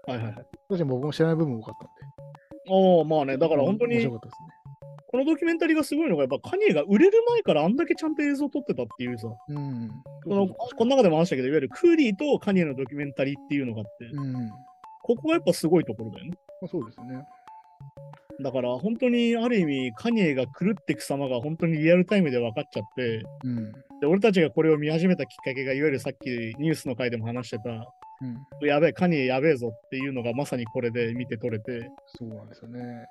[0.07, 0.35] はいはいはい。
[0.35, 2.13] 確かに僕も知らない部分多かったんで。
[2.69, 4.47] ああ、まあね、だから本当に面白、かったですね。
[5.13, 9.91] このドキュメンタリーがすごいのが、やっぱカニエが売れる前からあんだけちゃんと映像を撮ってたっていうさ、うん。
[10.23, 14.33] このこの中でも話したけど、いわゆるクーリーとカニエのドキュメンタリーっていうのがあって、うん。
[14.33, 14.39] ま
[15.03, 16.31] ここがやっぱすごいところだよね。
[16.63, 17.23] あ、そうですね。
[18.41, 23.71] だから本当にある意味、カニエが狂っていく様が本当にリアルタイムで分かっちゃって、うん。
[24.01, 28.67] で俺たちがこれを見始めたきっかけが、いわゆるさっきニュースの回でも話してた、うん。
[28.67, 33.05] やべえ、カニエやべえぞっていうのがまさにこれで見て取れて、そうなんですよね。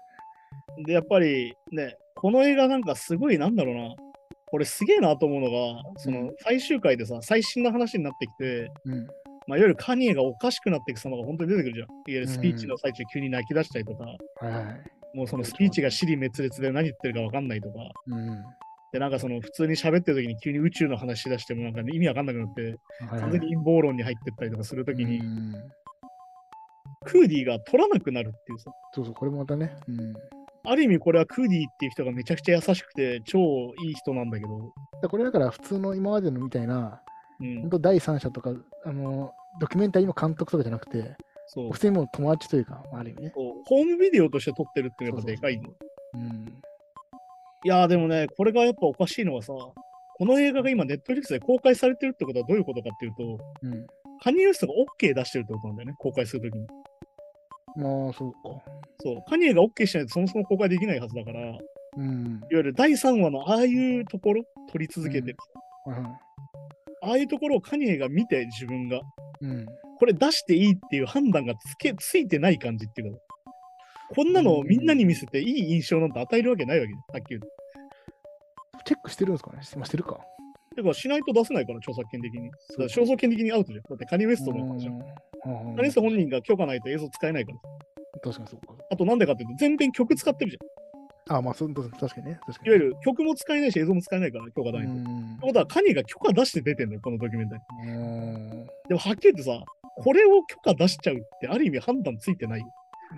[0.87, 3.95] で、やっぱりね、この映画なんかすごいなんだろうな、
[4.47, 9.07] これすげえなと思うのが、その最終回でさ、最新の話になってきて、うん。
[9.49, 11.87] まあ、いわゆるカニエがおかしくなっていく様が本当に出てくるじゃん。
[11.87, 14.81] いわゆるスピーチの最中急に泣き出したりとか、はいはい。
[15.15, 17.75] もうそのスピーチが尻滅裂で何言ってるか分かんないとか、
[18.07, 18.43] うん。
[18.93, 25.53] で、なんかその普通に喋ってる時に急に宇宙の話し出してもなんか、ね、意味わかんなくなって、はいはい完全に陰謀論に入ってったりとかするときに、うん
[27.05, 29.77] クーディーが取らなくなるっていうさ、そうそう、これもまたね。
[29.89, 30.15] うん。
[30.65, 33.39] ある意味これはクーディーっていう人がめちゃくちゃ優しくて超
[33.85, 34.73] いい人なんだけど、
[35.03, 37.03] だこれだから普通の今までのみたいな、
[37.41, 38.53] うん本、当第三者とか、
[38.85, 41.17] あの、ドキュメンタリーの監督とかじゃなくて、
[41.47, 43.33] そう普通にもう友達というか、ある意味ね。
[43.35, 45.75] ホームビデオとして撮ってるっていうのがやっぱでかいの。
[46.15, 46.63] うん。
[47.65, 53.87] いやーでもね、これがやっぱおかしいのはさ、この映画が今ネットフリックスで公開されてるってことはどういうことかっていうと、うん。
[54.23, 56.67] カニエ・ウエストが OK 出してるってことなんだよね、公開するときに。
[57.77, 58.39] まあ、そうか。
[59.01, 61.59] そう、カニエが OK しないとそもそも公開できないはずだから、いわ
[61.97, 62.41] うん。
[62.51, 65.37] ゆる第3話のああいうところ、撮り続けてる。
[65.87, 66.13] はいはい。
[67.05, 69.01] ああいうところをカニエが見て自分が、
[69.41, 69.67] うん。
[70.03, 73.19] これ出していいっていう判断がつけついてない感じっていうか、
[74.17, 77.43] こんなのをみんなに見せていい印象なんて与えるわけないわけよ、はっきり言う
[78.85, 80.19] チェックしてるんですかねしてるか。
[80.71, 80.75] と。
[80.75, 82.51] てか、しないと出せないから、著作権的に。
[82.51, 83.85] だ肖像権的にアウトじゃん。
[83.85, 84.95] だってカニエ・ウエストの話じゃん。
[84.95, 85.01] うん
[85.77, 87.59] カニエ・ウエスト本人が許可ないと映像使えないから。
[88.25, 88.75] 確かにそうか。
[88.91, 91.39] あとなんでかっていうと、全編曲使ってるじゃん。
[91.39, 92.41] あまあ、そう確かにね。
[92.45, 92.67] 確かに。
[92.67, 94.91] いわゆる曲も使えないし映像も使えないから、許可ないと。
[94.91, 97.95] ってうんことは、カニエが許可出して出てんだよ、このドキュメンタリー。
[97.95, 98.67] うん。
[98.89, 99.65] でも、はっきり言ってさ、
[100.03, 102.67] これを許可出しちゃうって、ある意味判断ついてないよ。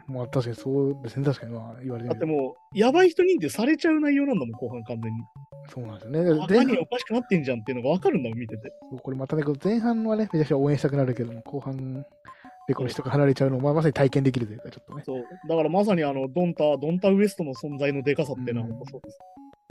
[0.06, 1.24] まあ、確かにそうですね。
[1.24, 5.22] 確かにまあ言われるだってもう、やばい人認定されちゃう内容なんだもん、後半完全に。
[5.68, 6.18] そうなんですよね。
[6.42, 8.72] あ、前半カニエおかしくなってんじゃんっていうのが分かるんだもん、見てて。
[9.02, 12.04] これまたね、前半はね、めちゃくちゃ応援したくなるけども、後半
[12.66, 15.02] でこの人が離れちゃうのを、まさに体験できるというか、ちょっとね。
[15.04, 15.24] そう。
[15.48, 19.18] だからまさにあの、ドンタ、ドンタウエストの存在のでかさっていうのはそうです。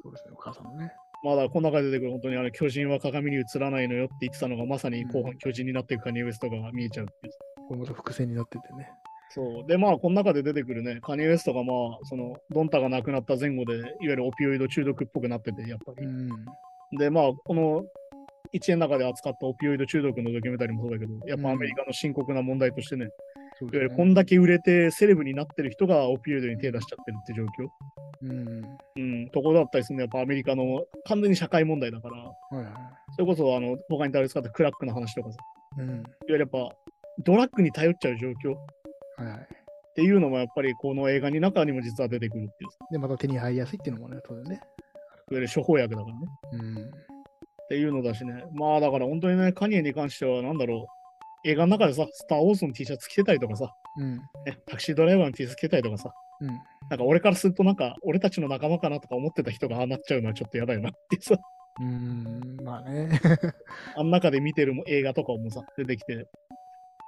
[0.04, 0.94] そうですね、お母さんのね。
[1.24, 7.34] まあだこの中で出てくる本当にあの巨人は鏡に映らないのよって言ってたのがまさに後半巨人になっていくカニエ・ウエストが見えちゃうっていう。
[7.70, 8.90] これまた伏線になっててね。
[9.30, 9.68] そう。
[9.68, 16.06] で、まあこの中で出てくるね、カニエ・ウエストがまあ、その、ドンタが亡くなった前後で、いわゆるオピオイド中毒っぽくなってて、やっぱり。
[16.06, 16.30] うん。
[17.00, 17.84] で、まあ、この
[18.52, 23.08] 一年の中で扱ったオピオイド中毒のドキュメンタリーもそうだけど、やっぱアメリカの深刻な問題としてね、
[23.70, 23.98] そういわゆるですね。
[23.98, 27.48] こんだけ売れてセレブになってる人がオピオイドに手出しちゃってるって状況。
[28.22, 28.78] うん。
[28.96, 32.74] うん、ところだったりするのはやっぱアメリカの完全に社会問題だから、はいはい。
[33.16, 35.38] それこそあの他に取り使ったクラックの話とかさ、
[35.80, 35.90] うん。
[35.90, 36.76] いわゆるやっぱ
[37.20, 38.60] ドラッグに頼っちゃう状況っ
[39.18, 39.48] はいはい。
[39.96, 44.56] ていうのもやっぱりこの映画の中にも実は出てくるっていう、で、また手に入りやすいっていうのもね、当然ね。
[44.56, 46.22] いわゆる処方薬だからね。
[46.54, 46.86] うん。
[46.86, 48.44] っていうのだしね。
[48.54, 50.93] まあだから本当にね、カニエに関してはなんだろう、
[51.46, 54.18] 映画の中でさ、スター・ウォーズの T シャツ着てたりとかさ、うん。
[54.18, 56.48] ね、タクシードライバーの T シャツ着てたりとかさ、うん。
[56.90, 61.38] なんか俺からするとなんか俺たちの仲間かなとか思ってた人がああなっちゃうのはちょっとやだよなってさ、
[61.82, 62.58] うん。
[62.64, 63.10] まあね。
[63.98, 66.28] あん中で見てる映画とかもさ、出てきて。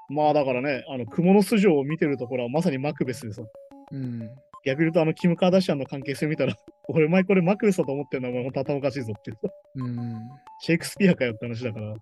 [0.09, 3.43] まあだからね、あの、蜘蛛の巣城を見てるところはまさにマクベスでさ、
[3.91, 4.29] うん。
[4.65, 6.55] 逆に言うとあの、キム・カーダシアンの関係性見たら、
[6.89, 10.29] 俺前これマクベスだと思ってるの前ほんと頭おかしいぞっていうさ、うん。
[10.59, 11.95] シェイクスピアかよって話だから、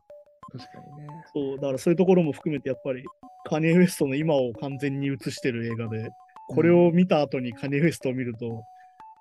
[0.58, 1.08] 確かにね。
[1.34, 3.04] そう、だからそういうところも含めてやっぱり、
[3.46, 6.10] カニエ・ウエストの今を完全に映してる映画で、
[6.50, 8.64] これを見た後にカニエ・ウエストを見ると、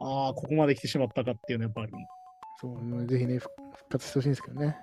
[0.01, 1.93] ああ、ここまで来てしまったかっていうのはやっぱある。
[2.61, 4.77] そう、ぜひね、復復活してほしいんですけどね。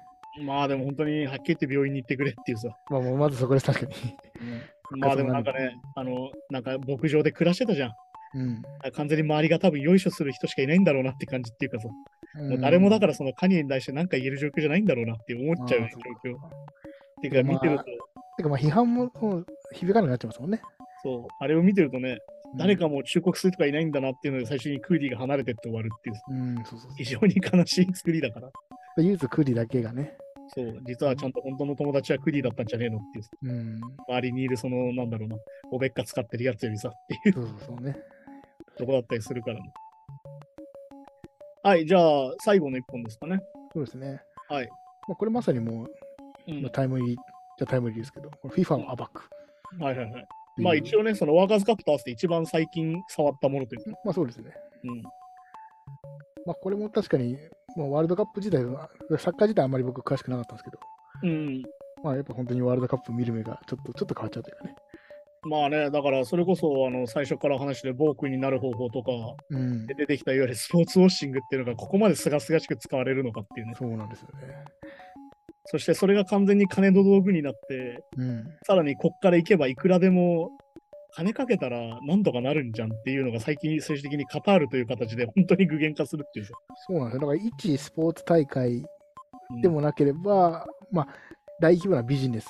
[0.44, 2.70] まあでも本当にはっきり言って病院に行ってくれっていうさ。
[2.90, 5.00] まあ、もうまずそこです、確かに。
[5.00, 7.92] まあでもなんかね、あの、なんか牧場で暮らしてたじゃん。
[8.36, 8.62] うん。
[8.94, 11.88] 完全に周りが多分よいしょする人しかいないんだろうなって感じっていうかさ、
[12.42, 15.86] もう誰もだからそのカニエに対して何か言える状況じゃないんだろうなって思っちゃう状
[16.32, 16.36] 況。
[16.36, 16.40] っ
[17.22, 17.84] ていうか見てると、
[18.38, 19.12] てか、まあ、批判も
[19.74, 20.62] 響かなくなっちゃいますもんね。
[21.04, 22.20] そう、あれを見てるとね、
[22.58, 22.80] 誰か。
[22.80, 28.50] かもう忠告するとかいないんだなっていうので最初にクーディが離れてって終わるっていう、うん、そうそう非常に悲しい作りだから。
[28.98, 30.18] 唯一クーリーだけがね。
[30.56, 33.82] そう、実はちゃんと本当の友達はクーディだったんじゃねえのっていう、うん。
[34.08, 35.36] 周りにいるその、なんだろうな、
[35.72, 37.96] おべっか使ってるやつよりさっていうそうそうね。
[38.80, 39.72] とこだったりするからね。
[41.62, 43.42] はい、じゃあ最後の一本ですかね。
[43.74, 44.22] そうですね。
[44.48, 44.70] はい。
[45.08, 45.88] まあ、これまさにもう、
[46.48, 47.18] うんまあ、タイムリー
[47.58, 49.30] じゃタイムリーですけど、この FIFA を暴く。
[49.80, 50.28] はいはいはい。
[50.58, 54.52] まあ一応ね、そのワーカーズカップと合わせて一番最近触ったものというか、まあそうですね。
[54.84, 55.02] うん。
[56.46, 57.38] まあこれも確かに、
[57.76, 60.80] まあ、ワールドカップ自体は、サッカー自体あんまり僕詳しくなかったんですけど、
[61.24, 61.62] うん。
[62.04, 64.76] まあやっぱ本当にワールドカップ見る目がちょっとちょっと変わっちゃうというかね。
[65.44, 69.12] まあね、だからそれこそあの最初から話で暴君になる方法とか
[69.50, 69.94] うんで。
[69.94, 73.74] 出てきたいわゆるスポーツウォッシングっていうのがここまですがすがしく使われるのかっていうね。
[73.78, 74.66] そうなんですよね。
[75.66, 78.44] そしてそれが完全に金の道具になって、うん。
[78.66, 80.52] さらにこっから行けばいくらでも
[81.14, 86.54] 金かけたらなんとかなるんじゃんっていうのが最近最終的にカタールという形で本当に具現化するっていうさ。
[86.88, 87.22] そうなんですよ。
[87.22, 88.84] だから一スポーツ大会
[89.52, 91.08] うんでもなければ、まあ
[91.62, 92.48] 大規模なビジネス、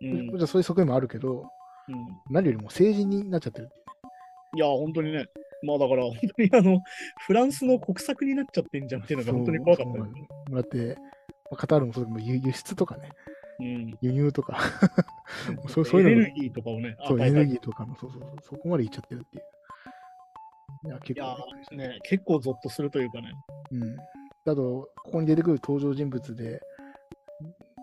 [0.00, 0.38] うん。
[0.38, 1.44] じゃそういう側面もあるけど、
[1.88, 3.70] うん何よりも政治になっちゃってる
[4.54, 5.26] いや、本当にね。
[5.62, 6.82] まあだから、本当にあの、
[7.26, 10.28] フランスの国策になっちゃってんじゃんっていうのが本当に怖かったよね。
[10.50, 13.10] だって、まあカタールもそうだけど輸輸出とかね、
[13.60, 13.98] うん。
[14.00, 14.58] 輸入とか、
[15.68, 19.44] そうそういうのエネルギーとかをね、そう、エネルギーとかも、そうそうそう、そこまでいっちゃってるっていう。
[20.84, 23.32] いや、結構ね、結構ゾッとするというかね。
[23.70, 23.96] うん。
[24.50, 26.60] あと、ここに出てくる登場人物で、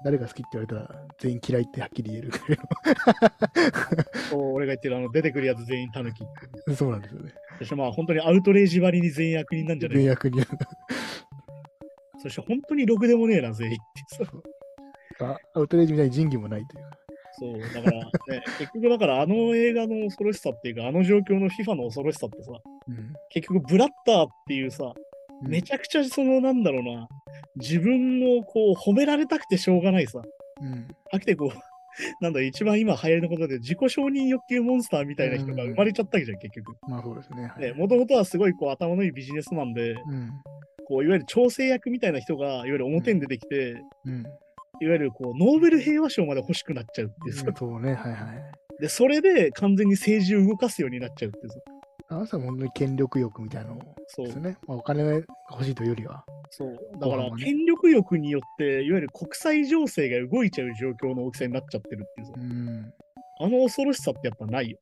[0.03, 2.59] 誰が好きって言われたら、全員嫌いってはっきり言えるぐらい
[4.29, 6.23] そう俺が言ってるあの出てくるやつ全員タヌキ。
[6.67, 6.75] の。
[6.75, 7.33] そうなんですよね。
[7.59, 10.41] そしてまあ本当にアウトレイジ割りに全員悪人なんじゃない全役に。
[12.21, 13.77] そして本当にろくでもねえな、全員っ
[14.17, 14.31] てさ。
[15.25, 16.97] あアウトレイジみたいに仁義もないというか。
[17.39, 18.05] そう、だから
[18.37, 22.51] ね、 結局だからあの映画の恐ろしさっていうか、あの状況の FIFA の恐ろしさってさ、
[22.87, 23.13] うん。
[23.29, 24.93] 結局ブラッターっていうさ、うん
[25.41, 27.07] めちゃくちゃそのなんだろうな、
[27.55, 30.21] 自分のこう褒められたくてしょうがないさ、
[30.61, 30.87] うん。
[31.13, 31.57] 飽きてこう、
[32.21, 36.75] なんだ、一番今流行りのことで自己承認欲求モンスターみたいな人が生まれちゃったわけじゃん、結局。
[36.87, 37.73] まあそうですね。
[37.73, 40.31] もともとはすごいこう頭のいいビジネスマンで、うん。
[40.87, 44.23] こういわゆる調整役みたいな人がいわゆる表に出てきて、うん。
[44.81, 48.81] いわゆるこうノーベル平和賞まで欲しくなっちゃうっていうさ、そうね、はいはい。
[48.81, 51.59] で、それで完全に政治を動かすようになっちゃうっていうさ、
[52.07, 54.57] あの人は本当に権力欲みたいなのそうですね。
[54.67, 55.13] まあ、お金が
[55.51, 56.23] 欲しいというよりは。
[56.49, 56.75] そう。
[56.99, 62.93] だから権力欲によって、いわゆる国際情勢が動いちゃう状況の大きさになっちゃってるっていうさ、うん。
[63.41, 64.71] あの恐ろしさってやっぱない？
[64.71, 64.77] よ。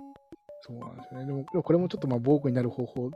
[0.62, 1.26] そうなんですよね。
[1.26, 3.10] でも、これもちょっとまあ、暴行になる方法う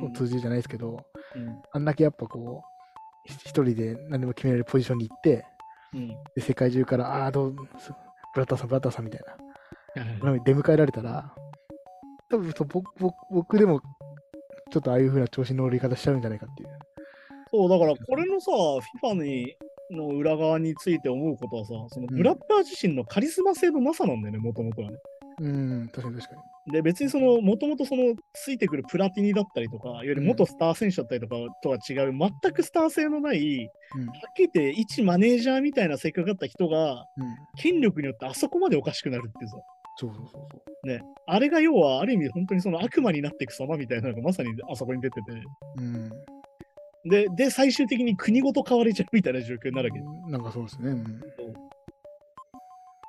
[0.00, 1.00] んの通じるじゃないですけど、
[1.34, 2.62] うんあんだけやっぱこ
[3.26, 5.44] う、ひ一人で何でも決められるポジションに行って、
[5.94, 7.92] うんで世界中から、ああー、どう、す
[8.34, 9.20] ブラッターさん、ブラッターさんみたい
[10.22, 11.34] な、出迎えられたら、
[12.30, 13.80] 多分そう僕僕僕でも、
[14.70, 16.68] ちょっとああいう風な調子に乗り方しちゃうんじゃないかっていう。
[17.50, 18.50] そう、だからこれのさ、
[19.02, 19.56] FIFA に
[19.90, 24.96] の裏側について思うことはさ、そのうんブラッター自身のカリスマ性のなさなんだよね、もともとはね。
[25.40, 33.58] うん、確かに確かで、別にその、もともとその、ついてくるプラティニだったりとか、いわゆる元スター選手だったりとかとは違う、全くスター性のない、に。
[33.60, 33.68] は
[34.30, 37.24] っきり言って、一マネージャーみたいな性格だった人が、うん。
[37.24, 37.36] うん。
[37.56, 39.56] 権力によってあそこまでおかしくなるっていうさ、
[39.98, 40.86] そうそうそうそう。
[40.86, 45.32] ね、あれが要は、ある意味、本当にその悪魔になっていく様みたいなのがまさにあそこに出てて、
[45.76, 46.10] うん。
[47.04, 50.90] で、で、最終的に国ごと変われちゃうみたいな状況になるわけなんかそうですね。
[50.90, 51.20] うん。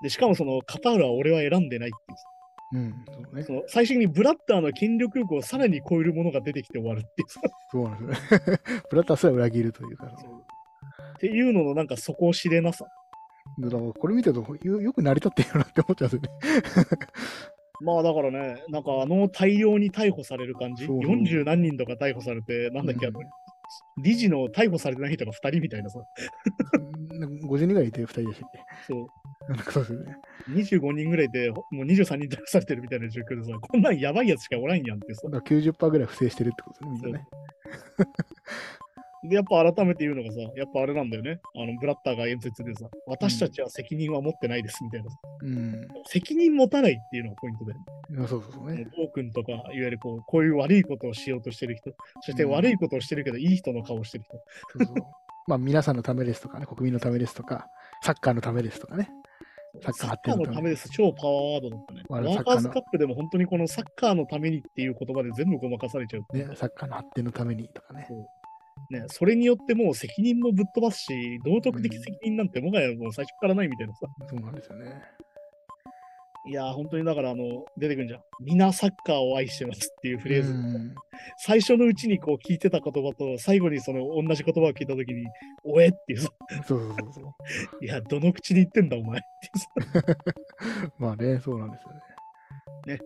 [0.02, 2.24] で、しかもその、カタールは俺は選んでないっていうさ
[2.72, 3.44] うん、そうね。
[3.44, 8.60] その最終的にブラッターの権力欲をさらに超えるものが出てきて終わるっていうさそうなんですよね。
[8.92, 10.06] ブラッターすら裏切るというか。
[10.06, 12.86] っていうののなんか底を知れなさ。
[13.58, 17.00] だからこれ見てるとよよく成り立ってるよなって思っちゃうんですよね。
[17.82, 23.20] まあだからね、なんかあの大量に逮捕される感じ、そうそう40何人とか逮捕されて、なんだっけ、あの、
[24.04, 26.00] 理事の逮捕されてない人が2人みたいなさ、
[27.12, 28.50] なんか50人ぐらいいて2人でしたっ
[28.86, 29.08] そう、
[29.48, 30.18] けなんかそうですよね。
[30.50, 35.42] 25人ぐらいで、もう23人逮捕されてるみたいな状況でさ、こんなんやばいやつしかおらんやんってさだ。
[35.42, 37.26] から90%ぐらい不正してるってことね、みんなね。
[39.24, 41.40] で、やっぱ改めて言うのがさ、やっぱあれなんだよね。
[41.56, 45.88] あの、ブラッターが演説でさ、私たちは責任は持ってないですみたいなさ、うん。
[46.06, 47.74] 責任持たないっていうのがポイントで。
[48.24, 48.86] あそうそうそうね。
[48.86, 54.38] トークンとか、いわゆるこう、こういう悪いことをしようとしてる人、そしてうん悪いことをしてるけど、いい人の顔をしてる人。
[54.86, 55.08] そうそう。
[55.48, 57.68] まあ皆さんのためですとかね、国民のためですとか、
[58.02, 59.10] サッカーのためですとかね。
[59.82, 60.90] サッカーのためです。
[60.90, 62.04] 超パワーワードだったね。
[62.10, 66.38] ワーカーズカップでも本当にこのサッカーのためにっていう言葉で全部ごまかされちゃう。
[66.38, 68.08] ね、サッカーの発展のためにとかね。
[68.90, 74.08] ね、それによってもう責任もぶっ飛ばすし、道徳的責任なんてもはやもう最初からないみたいなさ。
[74.28, 75.02] そうなんですよね。
[76.48, 78.22] いやー、本当にだからあの、出てくるじゃん。
[78.40, 80.52] 皆サッカーを愛してますっていうフレーズ。
[80.52, 80.96] うん
[81.38, 85.26] 最初のうちにこう聞いてた言葉と、最後にその同じ言葉を聞いたときに、
[85.64, 86.30] おえっていうさ、
[86.66, 87.26] そうそうそうそう。
[87.86, 90.18] いや、どの口で言ってんだお前っていうさ。
[90.98, 91.94] まあね、そうなんですよ
[92.88, 93.00] ね。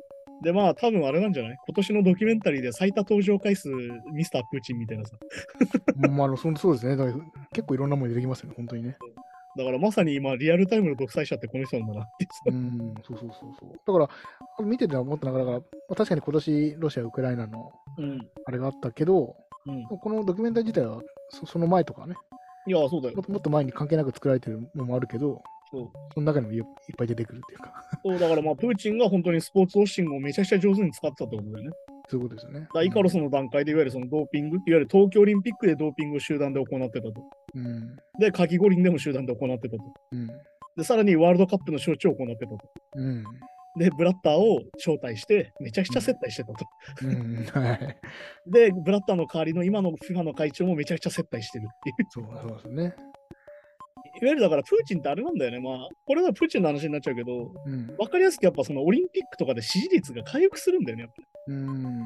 [0.44, 1.58] で、まあ、多分あれなんじゃない？
[1.66, 3.70] 今年のドキュメンタリーで最多登場回数、
[4.14, 5.16] ミスタープーチンみたいなさ。
[5.96, 6.96] まああの、そそうですね。
[6.96, 8.98] だから結構いろんなもの出てきますよね、本当にね。
[9.58, 14.00] だからまさに今、リアルタイムの独裁者ってこの人なんだなっていうん、そうそうそうそう。
[14.00, 14.14] だか
[14.60, 18.28] ら、見てて思ったのが、だから、まあ確かに今年、ロシア、ウクライナのうん。
[18.46, 19.86] あれがあったけど、うん。
[19.86, 22.16] このドキュメンタリー自体はそその前とかね
[22.68, 23.26] いや、そうだよもっ。
[23.26, 25.42] ともっと前に関係なく作られてるのもあるけど、
[25.74, 26.64] そうその中にもいいっ
[26.96, 31.72] ぱい出てくるっていうか、そうだからまあ、プーチンが本当にスポーツウォッシングをめちゃくちゃ上手に使ってたってことだよね。
[32.10, 32.68] そういうことですよね。
[32.72, 37.14] だイカロスの段階でいわゆるそのドーピング、いわゆる東京オリンピックでドーピングを集団で行ってたと。
[37.56, 37.96] うん。
[38.20, 39.84] で、夏季五輪でも集団で行ってたと。
[40.12, 40.28] うん。
[40.78, 42.58] で、さらにワールドカップの招致を行ってたと。
[42.96, 43.24] うん。
[43.80, 46.66] で、ブラッターを招待して、めちゃくちゃ接待してたと。
[47.02, 47.46] うん。
[47.46, 47.98] はい。
[48.46, 52.08] で、ブラッターの代わりの今の FIFA の会長もめちゃくちゃ接待してるっていう。
[52.12, 52.96] そうそうですね。
[54.22, 55.60] わゆるだからプーチンってあれなんだよね。
[55.60, 57.96] まあ、これはプーチンの話になっちゃうけど、うん。
[57.98, 61.04] わかりやすくやっぱそのオリンピックとかで支持率が回復するんだよね。
[61.04, 62.00] やっぱうん。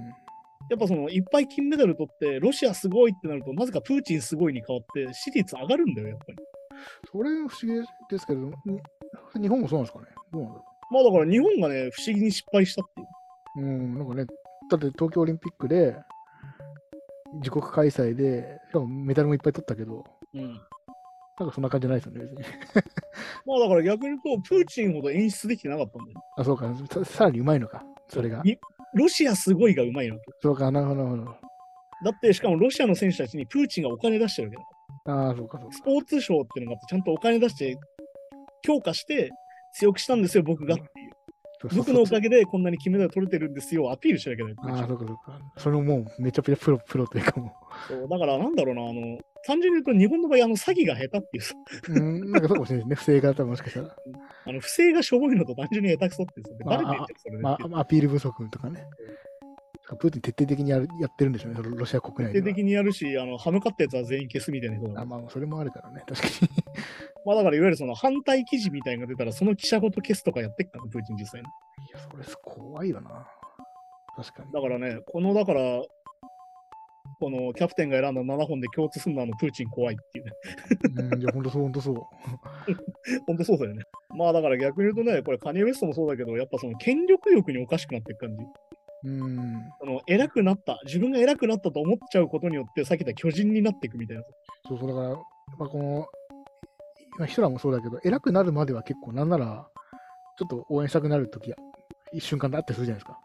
[0.70, 6.36] やっぱそのいっぱい金メダル取って、ロシアすごいってなると、なぜかプーチンすごいに変わって、支持率上がるんだよ、やっぱり。
[7.12, 8.82] それ不思議ですけど、に
[9.41, 10.08] 日本もそうなんですかね？
[10.32, 13.08] どうなんだろまあだから日本がね、不思議に失敗したっていう。
[13.58, 13.62] う。
[13.62, 14.26] うん、なんかね、
[14.70, 15.95] だって東京オリンピックで、
[17.36, 20.03] 自国開催で、しかもメダルもいっぱい取ったけど、
[20.34, 20.60] うん。
[21.39, 22.38] なんかそんな感じじゃないですよね、別に。
[23.45, 26.21] まあだから逆に言うと、プーチンほど演出できてなかったんだよ。
[26.38, 28.41] あ、そうか、ささらにうまいのか、それが。
[28.43, 28.57] に
[28.95, 30.21] ロシアすごいがうまいのと。
[30.41, 31.35] そうか、なるほど、なるほ
[32.03, 34.57] だって、しかもロシアの選手たちにプーチンがお金出してるわけ
[35.05, 35.13] だ。
[35.13, 35.19] ど。
[35.19, 35.75] ああ、そうか、そうか。
[35.75, 37.77] スポーツ省っていうのがちゃんとお金出して、
[38.63, 39.29] 強化して、
[39.73, 41.11] 強くしたんですよ、僕がっていう。
[41.59, 44.81] そうそう僕のおかげでこんなに金メダル取れてるんですよ、アピールしなきゃいけない。
[44.81, 45.39] ああ、そうか、そうか。
[45.57, 47.53] それももうめちゃくちゃプロ、プロというかも
[47.88, 49.17] そうだから、なんだろうな、あの、
[49.48, 51.56] 単純に言うと、日本の場合、あの、詐欺が下手っていうさ、
[51.89, 51.93] う。
[51.93, 53.16] うん、なんかそうかもしれないですね。
[53.16, 53.95] 不正が多分もしかしたら。
[54.45, 57.43] あの、不正がしょぼいのと単純に下手くそってさ、でまあバレてんじゃん、それで。
[57.43, 58.84] まあ、アピール不足とかね。
[59.95, 62.45] プーチン徹底的にやるやってるんでしょうね、ロシア国内では。
[62.45, 66.28] 徹底的にやるし、あの、歯向かったやつは全員消すみたいなあまあ、それもあるからね、確か
[67.26, 71.48] まあだから、いわゆるその反対記事みたいなのが出たら、その記者ごと消すとかやってっから、プーチン実際に。
[71.84, 71.88] に。
[71.88, 73.28] いや、それ怖いよな。
[74.18, 74.52] 確かに。
[74.52, 75.84] だからね、この、だから、
[77.20, 80.32] このキャプテンが選んだ7本で共通するのはプーチン怖いっていうね。
[81.11, 81.95] うん、いや、ほんとそう、ほんとそう。
[83.26, 83.84] 本当そうだよね。
[84.15, 88.45] まあだから逆に言うとね、これカニエ・ウェストもそうだけど、やっぱその権力欲におかしくなっていく感じ。
[89.05, 89.72] うん。
[89.80, 94.24] その偉くなった、自分が偉くなったと思っちゃうことによって、さっき言った巨人になっていくみたいな。
[94.68, 95.09] そうそう、だから、
[95.57, 96.07] まあ、この、
[97.18, 99.68] まあ、ヒトラーもそうだけど、偉くなるまでは結構、なんなら、
[100.38, 101.53] ちょっと応援したくなるとき、
[102.13, 103.20] 一瞬間であったりするじゃないですか。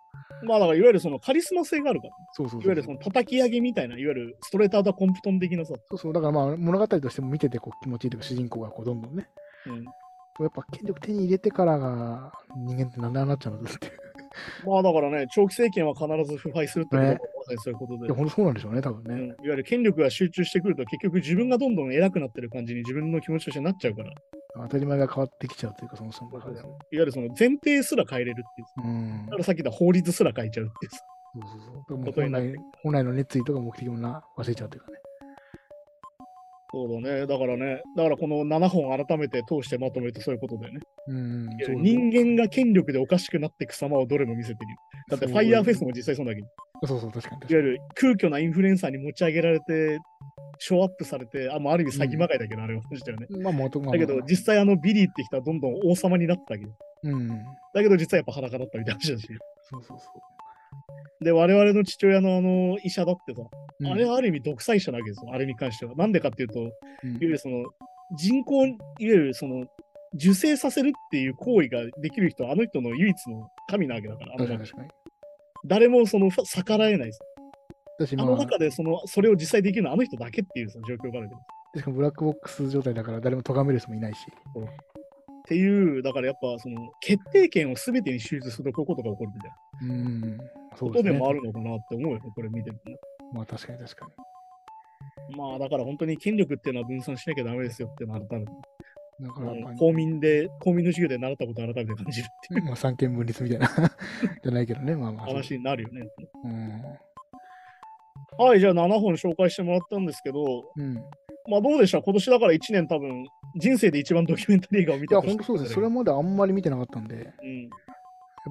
[0.45, 2.63] まあだからいわゆるそのカリスマ性があるから、そうそう。
[2.63, 9.17] いわゆるその叩き上げみたいな、いわゆるストレートアウトコンプトン的なさ、そうそう、だからまあ物語としても見ててこう気持ちいいというか、主人公がこうどんどん。
[9.17, 9.29] ね、
[9.67, 13.87] うん、やっぱ権力手に入れてからが人間ってなんでああなっちゃうんだって。
[13.87, 13.93] いう。
[14.67, 17.19] まあだからね、長期政権は必ず腐敗するってことはね。
[17.59, 19.29] そういうことで、いや、ほんとそうなんでしょうね、多分うん、いね。
[19.31, 24.15] わゆる権力が集中してくると、結局自分がどんどん偉くなってる感じに自分の気持ちとしてなっちゃうから、い
[24.55, 26.37] 当たり前が変わってきちゃうというか、そのそも。
[26.37, 26.43] わ
[26.91, 28.87] ゆるその前提すら変えれるっていう。
[28.87, 29.39] うんだか。
[29.39, 30.93] らさっき言った法律すら変えちゃうっていう。
[30.93, 32.13] そうそうそう。
[32.13, 34.99] 本来本来の熱意とか目的もな忘れちゃうというかね。
[36.75, 37.27] そうだね。
[37.27, 40.81] だからね、だからこの7本改めて通してまとめるとそういうことだよね。
[41.09, 41.49] うん。
[41.65, 44.77] そう人間が権力でおかしくなっていく様をどれも見せてるよ。
[45.11, 47.61] だってファイヤーフェスも実際そうだけど、いそうそう、確かに確わ。
[47.61, 49.99] ゆる空虚なインフルエンサーに持ち上げられて、
[50.59, 53.27] ショーアップされて、あ、まあ、ある意味詐欺まがいだけど、あれは話したよね。
[53.43, 56.73] まあ、もうと、まあ、だけど、実際あのビリーって人はどんどん王様になってたわけど。
[57.05, 57.29] うん。
[57.29, 59.29] だけど実はやっぱ裸だったみたいな話だし。
[59.63, 60.05] そうそうそ
[61.25, 63.87] で、我々の父親のあの医者だってさ、う。
[63.87, 65.95] あれはある意味独裁者なわけですよ、あれに関しては。
[65.95, 66.71] なんでかっていうと、いわ
[67.05, 67.65] うん、ゆるその
[68.17, 69.67] 人工、いわゆるその
[70.15, 74.59] 受精させるっていう行為ができる人はあの人の唯一の神なわけだから、あの。
[75.65, 77.25] 誰もそのふ逆らえないさ。
[78.05, 81.41] あ、あの中でそのそれを実際できるのはあの人だけっていうさ状況があるけど。
[81.75, 84.19] しかもブラックボックス状態だから誰も咎める人もいないし。
[84.23, 89.51] っていう、だからやっぱその決定権を全てに集中するとこういうことが起こるみたい
[89.89, 90.39] なうん。
[90.77, 91.19] そことでうですね。
[91.19, 92.97] もあるのかなって思うよね、これ見てるとね。
[93.33, 94.09] まあ確かに確か
[95.37, 99.29] まあだから本当に権力っていうのは分散しなきゃダメですよっていうのを改めて、に。
[99.29, 103.69] だから、まあ、公民で、公民の授業で習ったことを改めて感じるっていうまあ、三権分立みたいな
[104.43, 104.97] じゃないけどね。
[104.97, 105.35] まあまあそう。
[105.37, 106.09] 話になるよね。
[106.45, 106.83] うん。
[108.39, 110.95] はい、じゃあ7本紹介してもらったんですけど、うん。
[111.49, 112.01] まあどうでした？
[112.01, 113.27] 今年だから1年多分、
[113.57, 115.75] 人生で一番ドキュメンタリー映画を見いや、本当そうです。
[115.75, 117.71] それまであんまり見てなかったんで、うん。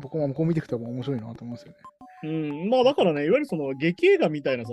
[0.01, 1.77] ぱこうこう見ていくと面白いなと思いますよね。
[2.23, 4.71] うん、まあだからね、いわゆるその劇映画みたいなさ、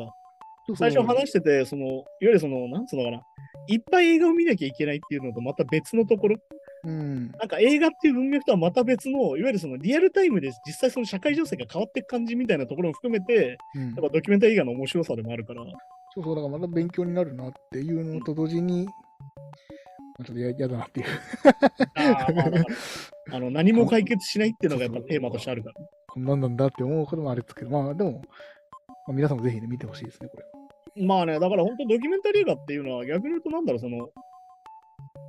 [0.76, 3.22] 最初話してて、その、いわゆるその、なんつうのかな、
[3.68, 6.36] いっぱい映画を見なきゃいけないっていうのとまた別のところ、
[6.84, 7.30] うん。
[7.32, 15.62] なんか映画っていう文脈とはまた別の、いわゆるそのリアルタイムで実際その社会情勢が変わっていく感じみたいなところも含めて、うんやっぱドキュメンタリー映画の面白さでもあるから、
[16.14, 18.92] そうそう、だからまた勉強になるなっていうのと同時に、ま
[20.20, 21.06] あちょっとや嫌だなっていう。
[21.94, 22.46] あーまあ
[23.30, 25.74] あの何も解決しないっていうのがやっぱテーマとしてあるから。
[26.08, 28.18] こんなんなんだって思うこともあるんですけど、まあでも、ま
[29.08, 31.04] あ、皆さんもぜひね、見てほしいですね、これ。
[31.04, 34.08] まあね、だから本当ドキュメンタリー映画っていうのは逆に言うとなんだろう、その、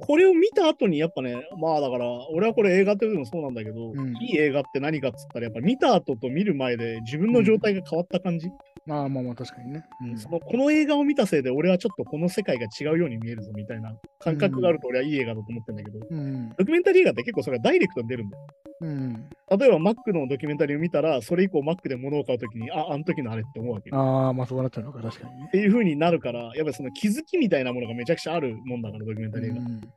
[0.01, 8.49] これを見た後にやっぱね、まあだから、俺はこれ映画っていうのもそうなんだけど、うんいい映画って何かっつったら、やっぱ見た後と見る前で自分の状態が変わった感じ。
[8.85, 9.83] まあまあまあ、確かにね。
[10.01, 16.49] うんそのこの映画を見たせいで俺はちょっとこの世界が違うように見えるぞみたいな感覚があると俺はいい映画だと思ってんだけど、うん。
[16.49, 18.47] ドキュメンタリー映画って結構それがダイレクトに出るんだよ。
[18.81, 19.29] うん。
[19.57, 23.89] 例えば Mac のドキュメンタリーを見たら、それ以降 Mac で物を買うときに、あ、あの時のあれって思うわけ。
[23.91, 25.51] ああ、まあそうなっちゃうのか、確かにねっ。
[25.51, 29.61] ていう風になるから、やっぱりその気づきみたいなものがめちゃくちゃあるもんだから、ドキュメンタリーが。
[29.61, 29.87] うんで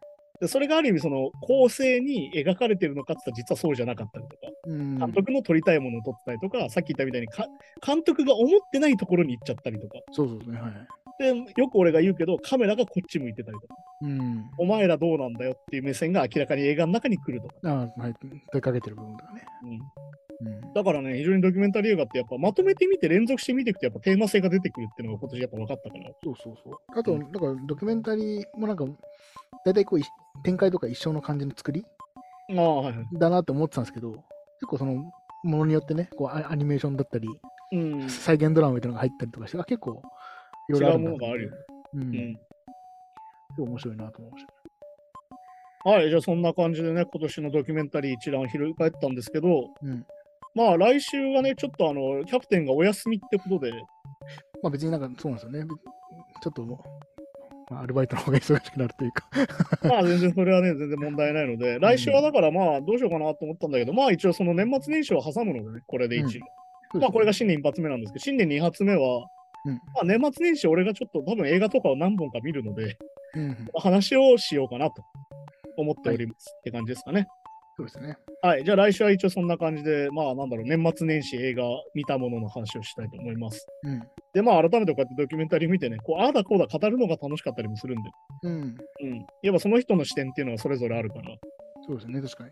[0.49, 4.99] それがある意味、その構成に描かれてるのかって実はそうじゃなかったりとか、うん。
[4.99, 7.47] 監督の撮りたいものを撮ってたりとか、さっき言ったみたいにか
[7.85, 9.95] 監督が思ってないところに行っちゃったりとか。
[10.13, 10.61] そうそうですね。
[10.61, 10.73] はい。
[11.19, 14.51] で、よく俺が言うけど、カメラがこっち向いてたりとか、うん。
[14.59, 17.55] お前らどうなんだよっていう目線が明らかに映画の中に来るとか。
[17.65, 18.15] ああ、はい。
[18.21, 19.45] 問いかけてる部分とかね。
[19.63, 20.73] うん、うん。
[20.75, 26.11] だからね、非常にドキュメンタリー映画ってやっぱまとめてみて連続して見ていくとやっぱテーマ性が出てくるっていうのが今年やっぱ分かったから。
[26.25, 26.99] そうそうそう。
[26.99, 28.85] あと、うんだからドキュメンタリーもなんか、
[29.65, 30.05] 大体こうい
[30.45, 31.85] 展開とか一緒の感じの作り
[32.57, 33.07] ああ、はいはい。
[33.19, 34.95] だなって思ってたんですけど、結構その
[35.45, 37.29] ものによってね、こうアアニメーションだったり、
[37.73, 38.09] うん。
[38.09, 40.03] 再現ドラマみたいなのが入ったりとかして、あ結構
[40.69, 41.51] いろいろあるんだ違うものがあるよ
[41.95, 42.03] うん。
[42.03, 42.39] うん。
[43.59, 44.47] 面白いなと思いまし
[45.85, 49.87] はい、じゃあそんな感じでね、今年のドキュメンタリー一覧を振り返ったんですけど、た。
[49.87, 50.07] うん。
[50.55, 53.73] まあ来週はね、ちょっとあの、キャプテンがお休みってことで、
[54.63, 55.67] まあ別になんかそうなんですよね。
[56.43, 56.85] ちょっと、
[57.73, 59.27] まあ、アルバイトの方が忙しくなるというか。
[59.89, 66.99] まあ全然それはね、全然問題ないので、来週はだからまあどうしようかなと思ったんだけど、まあ一応その年末年始を挟むのでね、これで一応。
[66.99, 69.27] まあこれが新年一発目なんですけど、新年二発目は、
[69.65, 72.99] うんまあ年末年始俺がちょっと多分映画とかを何本か見るので、
[73.35, 75.03] うんうん、話をしようかなと
[75.79, 77.27] 思っております、って感じですかね。
[77.83, 78.17] そうですね。
[78.43, 78.65] はい。
[78.65, 81.65] じゃあ来週は一応そんな感じで、まあなんだろう、年末年始映画
[81.95, 83.67] 見たものの話をしたいと思います。
[83.83, 84.03] うん。
[84.33, 88.11] で、まあ改めてこうやってドキュメンタリー見てね、こう、ああだこうだ語るのが楽しかったりもするんで、
[88.45, 88.53] うん。
[89.03, 89.27] うん。
[89.43, 91.37] やっぱその人の視点っていうのはそれぞれあるから、
[91.87, 92.51] そうですね、確かに。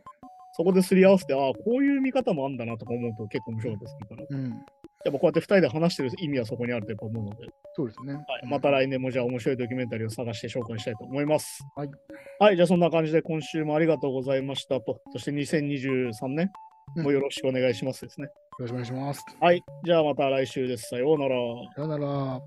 [0.53, 4.65] そこですり合わせて、ああ、こういう見方もあんだなとか思うと結構面白かったりするから、うん。
[5.05, 8.15] やっぱこうやって二人で話してる意味はそこにあると思うので、そうですね。
[8.15, 11.65] はい、また来年もじゃあ面白いドキュメンタリーを探して紹介したいと思います。
[11.75, 11.91] はい。
[12.39, 16.51] はい、じゃあそんな感じで今週もありがとうございましたと、そして2023年
[16.97, 18.27] もよろしくお願いしますですね。
[18.27, 19.25] よろしくお願いします。
[19.41, 20.89] はい、じゃあまた来週です。
[20.91, 21.37] さようなら。
[21.75, 22.41] さよなら。